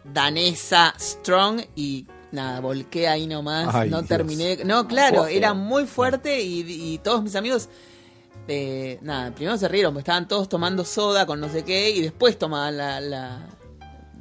[0.03, 4.07] danesa strong y nada, volqué ahí nomás, Ay, no Dios.
[4.09, 4.57] terminé.
[4.65, 6.61] No, claro, era muy fuerte y,
[6.93, 7.69] y todos mis amigos,
[8.47, 12.01] eh, nada, primero se rieron, porque estaban todos tomando soda con no sé qué y
[12.01, 12.99] después tomaban la...
[13.01, 13.47] la-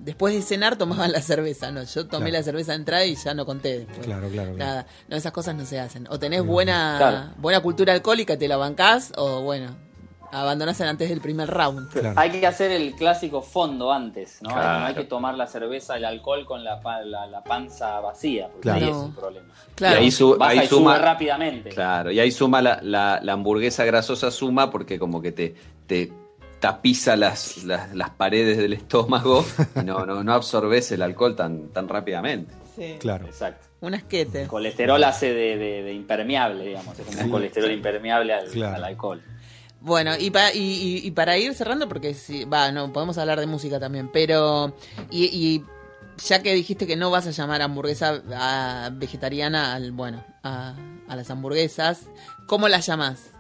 [0.02, 2.38] Después de cenar tomaban la cerveza, no, yo tomé Claro.
[2.38, 4.06] la cerveza de entrada y ya no conté después.
[4.06, 4.56] Claro, claro, claro.
[4.56, 6.06] Nada, no, esas cosas no se hacen.
[6.08, 7.34] O tenés buena, Claro.
[7.36, 9.76] buena cultura alcohólica, te la bancás, o bueno,
[10.32, 11.90] abandonás antes del primer round.
[11.90, 12.18] Claro.
[12.18, 14.50] Hay que hacer el clásico fondo antes, ¿no?
[14.50, 14.80] Claro.
[14.80, 18.48] No hay que tomar la cerveza, el alcohol con la, pa- la, la panza vacía,
[18.48, 18.84] porque Claro.
[18.86, 19.54] ahí es un problema.
[19.74, 20.00] Claro.
[20.00, 20.98] Y ahí, su- ahí y suma.
[20.98, 21.70] rápidamente.
[21.70, 25.54] Claro, y ahí suma la, la- la hamburguesa grasosa suma porque como que te,
[25.86, 26.12] te
[26.60, 29.44] tapiza las, las, las paredes del estómago
[29.76, 32.54] y no, no, no absorbes el alcohol tan, tan rápidamente.
[32.98, 33.26] Claro.
[33.26, 33.66] Exacto.
[33.82, 34.42] Un asquete.
[34.42, 36.98] El colesterol hace de, de- de impermeable, digamos.
[36.98, 38.76] Es como un colesterol impermeable al, Claro.
[38.76, 39.22] al alcohol.
[39.80, 43.40] Bueno, y, pa- y, y- y para ir cerrando, porque sí, va, no, podemos hablar
[43.40, 44.74] de música también, pero.
[45.10, 45.64] Y, y
[46.26, 50.74] ya que dijiste que no vas a llamar hamburguesa a- vegetariana al, bueno, a,
[51.08, 52.02] a las hamburguesas,
[52.46, 53.30] ¿cómo las llamas?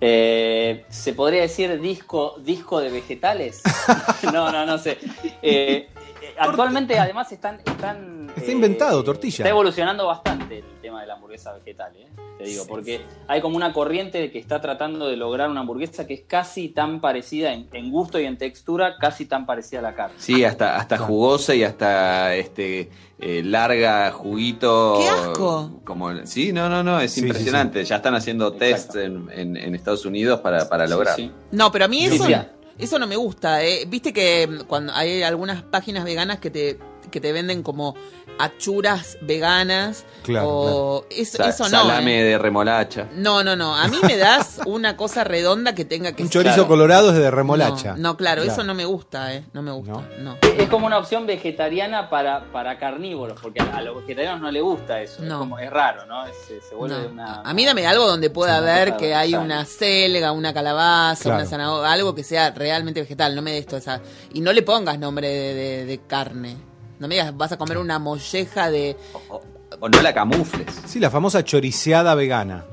[0.00, 3.62] Eh, ¿Se podría decir disco, disco de vegetales?
[4.32, 4.98] no, no, no sé.
[5.42, 5.88] Eh,
[6.22, 7.60] eh, actualmente, además, están.
[7.64, 9.38] están Está eh, inventado, tortilla.
[9.44, 10.64] Está evolucionando bastante
[11.12, 12.06] la hamburguesa vegetal, ¿eh?
[12.38, 16.14] te digo, porque hay como una corriente que está tratando de lograr una hamburguesa que
[16.14, 19.94] es casi tan parecida en, en gusto y en textura, casi tan parecida a la
[19.94, 20.16] carne.
[20.18, 24.98] Sí, hasta, hasta jugosa y hasta este eh, larga, juguito.
[24.98, 25.80] ¡Qué asco!
[25.84, 27.84] Como, sí, no, no, no, es Sí, sí, impresionante.
[27.84, 31.14] Ya están haciendo test en, en- en Estados Unidos para, para lograr.
[31.14, 31.30] sí.
[31.52, 32.34] No, pero a mí eso, sí.
[32.78, 33.62] eso no me gusta.
[33.64, 33.84] ¿eh?
[33.86, 36.78] Viste que mm, cuando hay algunas páginas veganas que te,
[37.10, 37.94] que te venden como
[38.38, 41.70] achuras veganas Claro, o eso, Sa- eso no.
[41.70, 42.24] salame ¿eh?
[42.24, 43.08] de remolacha.
[43.14, 43.74] No, no, no.
[43.76, 47.16] A mí me das una cosa redonda que tenga que Un ser- chorizo colorado es
[47.18, 47.92] de remolacha.
[47.96, 49.44] No, no, claro, eso no me gusta, ¿eh?
[49.52, 49.92] No me gusta.
[49.92, 50.04] ¿No?
[50.18, 50.38] No.
[50.42, 54.62] Es como una opción vegetariana para, para carnívoros, porque a, a los vegetarianos no les
[54.62, 55.22] gusta eso.
[55.22, 55.34] No.
[55.34, 56.24] Es, como, es raro, ¿no?
[56.26, 56.36] Es-
[56.68, 57.08] se, vuelve No.
[57.08, 57.40] una.
[57.42, 59.42] A mí dame algo donde pueda ver que hay sana.
[59.44, 61.38] una selga, una calabaza, Claro.
[61.40, 63.34] una zanahoria, algo que sea realmente vegetal.
[63.34, 64.00] No me des toda esa.
[64.32, 66.56] Y no le pongas nombre de, de- de carne.
[67.02, 68.96] No me digas, vas a comer una molleja de.
[69.28, 69.42] O,
[69.80, 70.68] o no la camufles.
[70.86, 72.64] Sí, la famosa choriceada vegana.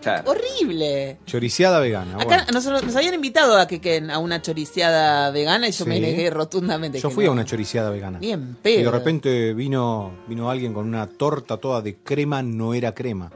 [0.00, 0.30] Claro.
[0.32, 1.18] ¡Horrible!
[1.24, 2.16] Choriceada vegana.
[2.16, 2.44] Acá bueno.
[2.52, 6.98] nosotros, nos habían invitado a que a una choriciada vegana y yo me negué rotundamente.
[7.00, 7.30] Yo fui no.
[7.30, 8.18] a una choriceada vegana.
[8.18, 8.90] Bien, Y pero.
[8.90, 13.30] de repente vino, vino alguien con una torta toda de crema, no era crema.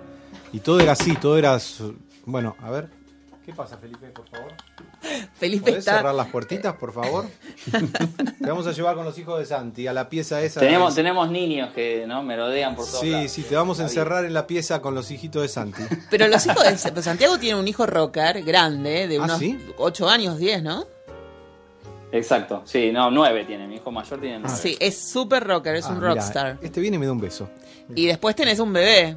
[0.53, 1.59] Y todo era así, todo era...
[1.59, 1.95] su-
[2.27, 2.89] Bueno, a ver.
[3.49, 4.53] ¿Qué pasa, Felipe, por favor?
[5.33, 5.97] Felipe ¿Podés está.
[5.97, 7.25] cerrar las puertitas, por favor?
[7.71, 10.61] Te vamos a llevar con los hijos de Santi a la pieza esa.
[10.61, 13.31] Tenemos, tenemos niños que no merodean por todos Sí, lados.
[13.33, 15.81] sí, te vamos a encerrar en la pieza con los hijitos de Santi.
[16.11, 19.59] Pero los hijos de pues Santiago tiene un hijo rocker grande, de ¿Ah, unos sí?
[19.79, 20.85] 8 años, 10, ¿no?
[22.13, 24.59] Exacto, sí, no, nueve tiene, mi hijo mayor tiene nueve.
[24.61, 26.59] Sí, es súper rocker, es Ah, un mirá, rockstar.
[26.61, 27.49] Este viene y me da un beso.
[27.95, 29.17] Y después tenés un bebé.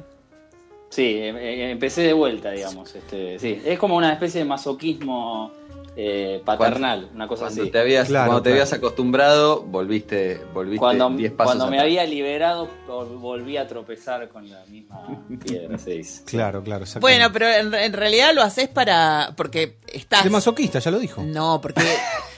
[0.92, 2.94] Sí, eh, eh, empecé de vuelta, digamos.
[2.94, 5.50] Este, sí, es como una especie de masoquismo
[5.96, 7.70] eh, paternal, una cosa Cuando así.
[7.70, 8.62] te habías, Claro, cuando te claro.
[8.62, 11.84] habías acostumbrado, volviste, volviste Cuando, 10 pasos cuando me atrás.
[11.86, 15.00] había liberado, vol- volví a tropezar con la misma
[15.42, 16.24] piedra, se dice.
[16.26, 16.84] Claro, claro.
[16.84, 17.18] exactamente.
[17.20, 19.32] Bueno, pero en, en realidad lo haces para.
[19.36, 20.24] porque estás.
[20.24, 21.22] De masoquista, ya lo dijo.
[21.22, 21.82] No, porque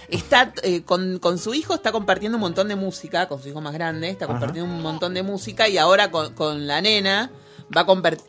[0.08, 3.60] está eh, con, con su hijo está compartiendo un montón de música, con su hijo
[3.60, 4.34] más grande, está Ajá.
[4.34, 7.30] compartiendo un montón de música y ahora con, con la nena
[7.76, 7.80] va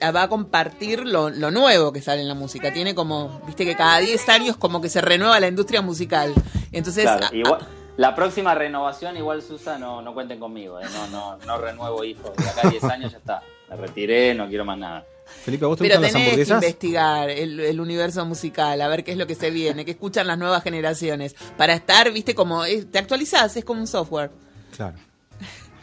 [0.01, 2.73] a, va a compartir lo, lo nuevo que sale en la música.
[2.73, 6.33] Tiene como, viste que cada 10 años como que se renueva la industria musical.
[6.71, 7.67] Entonces, Claro, a- igual,
[7.97, 12.35] la próxima renovación, igual Susa, no, no cuenten conmigo, eh, no, no, no renuevo hijos.
[12.35, 13.41] De acá a 10 años ya está.
[13.69, 15.05] Me retiré, no quiero más nada.
[15.43, 16.63] Felipe, ¿a vos te pero gustan las tenés que hamburguesas?
[16.63, 20.27] investigar el, el universo musical, a ver qué es lo que se viene, qué escuchan
[20.27, 21.35] las nuevas generaciones.
[21.57, 24.29] Para estar, viste, como eh, te actualizás, es como un software.
[24.75, 24.97] Claro.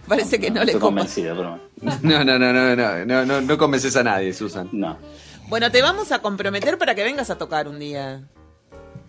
[0.06, 1.58] Parece que no, le estoy convencido, pero
[2.02, 4.68] No, no, no, no, no, no, no, no convences a nadie, Susan.
[4.72, 4.96] no.
[5.48, 8.22] Bueno, te vamos a comprometer para que vengas a tocar un día.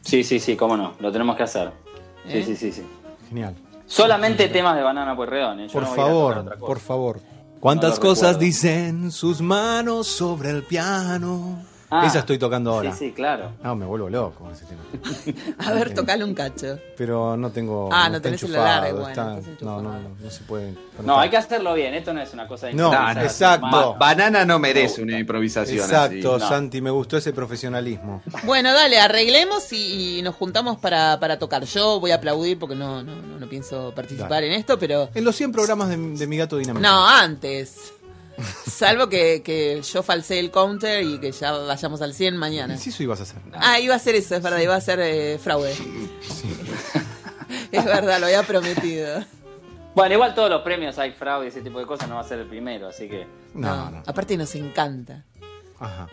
[0.02, 1.72] Sí, sí, sí, cómo no, lo tenemos que hacer.
[2.28, 2.44] Sí, ¿Eh?
[2.46, 2.84] sí, sí, sí.
[3.30, 3.56] Genial.
[3.86, 5.68] Solamente temas de banana pueyrredón, ¿eh?
[5.72, 7.20] Por no favor, por favor.
[7.62, 8.40] ¿Cuántas No cosas recuerdo.
[8.40, 11.64] dicen sus manos sobre el piano?
[11.96, 12.92] Ah, Esa estoy tocando ahora.
[12.94, 13.52] Sí, sí, claro.
[13.64, 14.82] No, me vuelvo loco con ese tema.
[15.60, 16.80] A ver, tocale un cacho.
[16.98, 17.90] Pero no tengo.
[17.92, 20.44] Ah, no está tenés el enchufado, alargue, bueno, está- estás no, no, no, no se
[20.44, 20.74] puede.
[21.04, 21.94] No, hay que hacerlo bien.
[21.94, 22.92] Esto no es una cosa de No,
[23.22, 23.96] exacto.
[24.00, 26.44] banana no merece una improvisación Exacto, así.
[26.44, 26.50] no.
[26.50, 28.22] Santi, me gustó ese profesionalismo.
[28.44, 31.64] Bueno, dale, arreglemos y, y nos juntamos para, para tocar.
[31.66, 34.48] Yo voy a aplaudir porque no, no, no, no pienso participar Dale.
[34.48, 35.10] en esto, pero...
[35.14, 36.88] En los 100 programas de, de Mi Gato Dinamita.
[36.88, 37.94] No, antes.
[38.68, 42.78] Salvo que, que yo falsé el counter y que ya vayamos al 100 mañana.
[42.78, 43.42] Sí, eso ibas a hacer.
[43.54, 45.74] Ah, iba a ser eso, es verdad, iba a ser eh, fraude.
[47.72, 49.24] es verdad, lo había prometido.
[49.96, 52.24] Bueno, igual todos los premios hay fraude y ese tipo de cosas, no va a
[52.28, 53.28] ser el primero, así que.
[53.54, 54.04] No, no.
[54.08, 55.24] Aparte nos encanta
[55.80, 56.08] Ajá.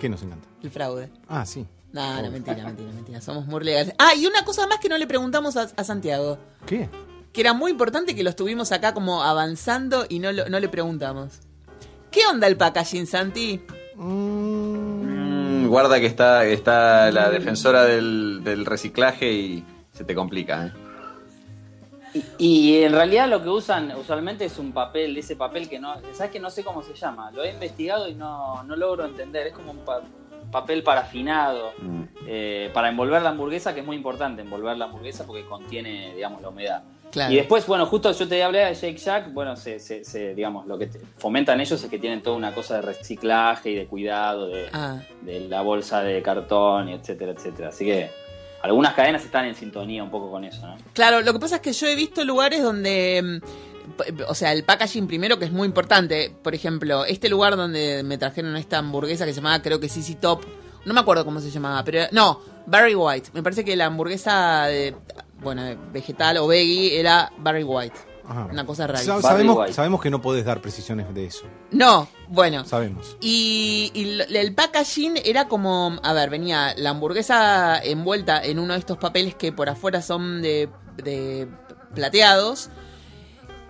[0.00, 0.48] ¿Qué nos encanta?
[0.62, 1.10] el fraude.
[1.28, 1.66] Ah, sí.
[1.92, 3.20] No, no, mentira, mentira, mentira.
[3.20, 3.94] Somos muy legales.
[3.98, 6.38] Ah, y una cosa más que no le preguntamos a, a Santiago.
[6.66, 6.88] ¿Qué?
[7.36, 10.70] Que era muy importante que lo estuvimos acá como avanzando y no, lo- no le
[10.70, 11.40] preguntamos.
[12.10, 13.60] ¿Qué onda el packaging, Santi?
[13.94, 20.72] Mm, guarda que está, está la defensora del, del reciclaje y se te complica.
[22.14, 22.22] ¿eh?
[22.38, 25.94] Y en realidad lo que usan usualmente es un papel, ese papel que no.
[26.14, 27.30] ¿Sabes que no sé cómo se llama?
[27.32, 29.48] Lo he investigado y no, no logro entender.
[29.48, 30.00] Es como un pa-
[30.50, 32.02] papel parafinado Mm.
[32.28, 36.40] eh, para envolver la hamburguesa, que es muy importante envolver la hamburguesa porque contiene, digamos,
[36.40, 36.82] la humedad.
[37.10, 37.32] Claro.
[37.32, 40.66] Y después, bueno, justo yo te hablé de Shake Shack, bueno, se, se- se- digamos,
[40.66, 43.86] lo que te- fomentan ellos es que tienen toda una cosa de reciclaje y de
[43.86, 47.68] cuidado de, Ah, de la bolsa de cartón, y etcétera, etcétera.
[47.70, 48.10] Así que
[48.62, 50.76] algunas cadenas están en sintonía un poco con eso, ¿no?
[50.92, 53.40] claro, lo que pasa es que yo he visto lugares donde.
[53.42, 56.34] mm, O sea, el packaging primero que es muy importante.
[56.42, 60.16] Por ejemplo, este lugar donde me trajeron esta hamburguesa que se llamaba, creo que CC
[60.16, 60.44] Top.
[60.84, 62.00] No me acuerdo cómo se llamaba, pero.
[62.10, 63.30] No, Barry White.
[63.32, 64.96] Me parece que la hamburguesa de.
[65.42, 67.96] Bueno, de vegetal o veggie era Barry White.
[68.28, 68.48] Ajá.
[68.50, 68.98] Una cosa rara.
[68.98, 69.72] Sa- sabemos, White.
[69.72, 71.44] sabemos que no podés dar precisiones de eso.
[71.70, 72.64] No, bueno.
[72.64, 73.16] Sabemos.
[73.20, 78.98] Y, el packaging era como, a ver, venía la hamburguesa envuelta en uno de estos
[78.98, 81.46] papeles que por afuera son de, de
[81.94, 82.70] plateados.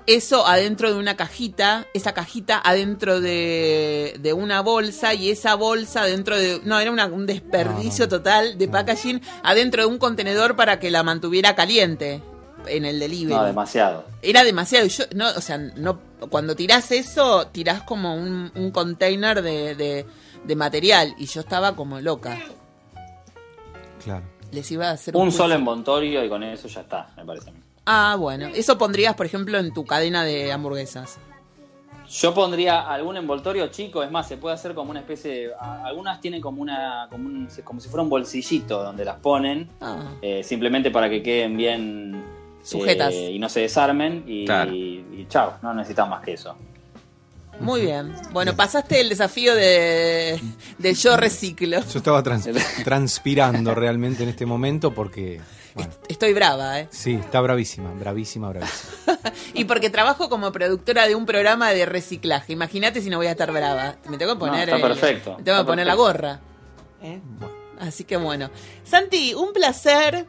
[0.06, 6.02] Eso adentro de una cajita, esa cajita adentro de, de una bolsa y esa bolsa
[6.02, 6.60] adentro de...
[6.64, 8.16] No, era una- un desperdicio No, no.
[8.18, 12.22] total de packaging adentro de un contenedor para que la mantuviera caliente
[12.68, 13.34] en el delivery.
[13.34, 14.04] No, demasiado.
[14.22, 14.86] Era demasiado.
[14.86, 15.98] y Yo, no, o sea, no,
[16.30, 20.06] cuando tirás eso, tirás como un, un container de, de-
[20.44, 21.16] de material.
[21.18, 22.38] Y yo estaba como loca.
[24.04, 24.24] Claro.
[24.52, 25.36] Les iba a hacer Un quiz.
[25.36, 27.60] solo envoltorio y con eso ya está, me parece a mí.
[27.86, 28.48] Ah, bueno.
[28.48, 31.18] Eso pondrías, por ejemplo, en tu cadena de hamburguesas.
[32.08, 35.50] Yo pondría algún envoltorio chico, es más, se puede hacer como una especie de...
[35.84, 40.12] Algunas tienen como una como, un- como si fuera un bolsillito donde las ponen, Ah,
[40.22, 42.22] eh, simplemente para que queden bien
[42.62, 43.12] Sujetas.
[43.12, 44.72] eh, y no se desarmen y, Claro.
[44.72, 46.54] y, y chao, no necesitan más que eso.
[47.58, 48.12] muy bien.
[48.32, 50.40] Bueno, pasaste el desafío de,
[50.78, 51.80] de yo reciclo.
[51.80, 52.48] Yo estaba trans-
[52.84, 55.40] transpirando realmente en este momento porque.
[55.76, 56.88] Bueno, Estoy brava, ¿eh?
[56.90, 59.18] sí, está bravísima, bravísima, bravísima.
[59.54, 62.52] Y porque trabajo como productora de un programa de reciclaje.
[62.54, 63.96] Imagínate si no voy a estar brava.
[64.08, 66.40] Me tengo que poner, está el- perfecto, me tengo que poner la gorra.
[67.02, 67.20] ¿eh?
[67.78, 68.50] Así que bueno.
[68.84, 70.26] Santi, un placer.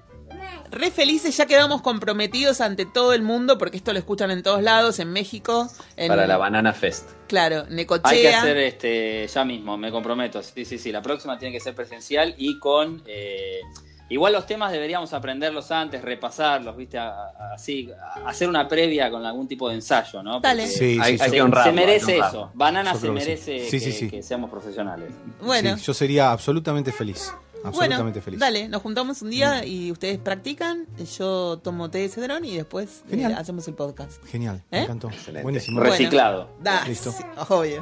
[0.70, 4.62] Re felices, ya quedamos comprometidos ante todo el mundo, porque esto lo escuchan en todos
[4.62, 5.70] lados, en México.
[5.96, 7.10] En, Para la Banana Fest.
[7.28, 8.10] Claro, Necochea.
[8.12, 10.44] Hay que hacer este ya mismo, me comprometo.
[10.44, 10.92] Sí, sí, sí.
[10.92, 13.02] La próxima tiene que ser presencial y con.
[13.08, 13.62] eh,
[14.10, 16.98] igual los temas deberíamos aprenderlos antes, repasarlos, ¿viste?
[16.98, 20.40] A- a- Así, a- hacer una previa con algún tipo de ensayo, ¿no?
[20.40, 20.68] Dale.
[20.68, 21.36] Sí, hay, sí, hay sí.
[21.36, 21.72] que honrarlo.
[21.72, 22.52] se merece eso.
[22.54, 23.26] Banana se creo que sí.
[23.28, 24.10] merece Sí, que, sí, sí.
[24.10, 25.10] que seamos profesionales.
[25.42, 27.34] Bueno, Sí, yo sería absolutamente feliz.
[27.64, 28.40] bueno, Absolutamente feliz.
[28.40, 30.86] dale, nos juntamos un día y ustedes practican,
[31.18, 34.24] yo tomo té de cedrón y después eh, hacemos el podcast.
[34.28, 34.78] Genial, ¿Eh?
[34.78, 35.10] me encantó.
[35.10, 35.44] Excelente.
[35.44, 35.80] Buenísimo.
[35.80, 35.92] Bueno.
[35.92, 36.50] Reciclado.
[36.62, 37.12] Da, Listo.
[37.12, 37.82] sí, obvio.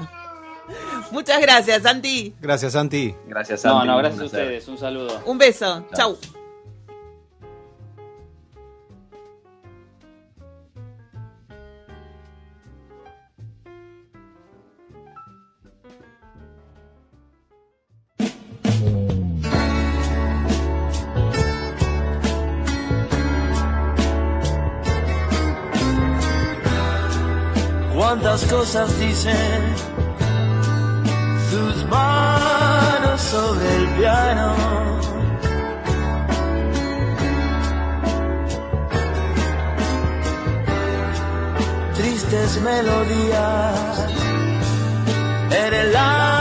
[1.12, 2.34] Muchas gracias, Santi.
[2.42, 3.16] Gracias, Santi.
[3.28, 4.68] Gracias, No, Santi, no, un gracias a ustedes.
[4.68, 5.22] Un saludo.
[5.26, 5.86] Un beso.
[5.94, 6.18] Chau.
[28.16, 29.95] cuántas cosas dicen
[33.36, 34.48] sobre el piano.
[41.98, 44.08] Tristes melodías
[45.52, 46.35] en el aire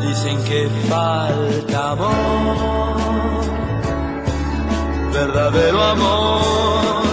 [0.00, 2.96] Dicen que falta amor,
[5.12, 7.05] verdadero amor.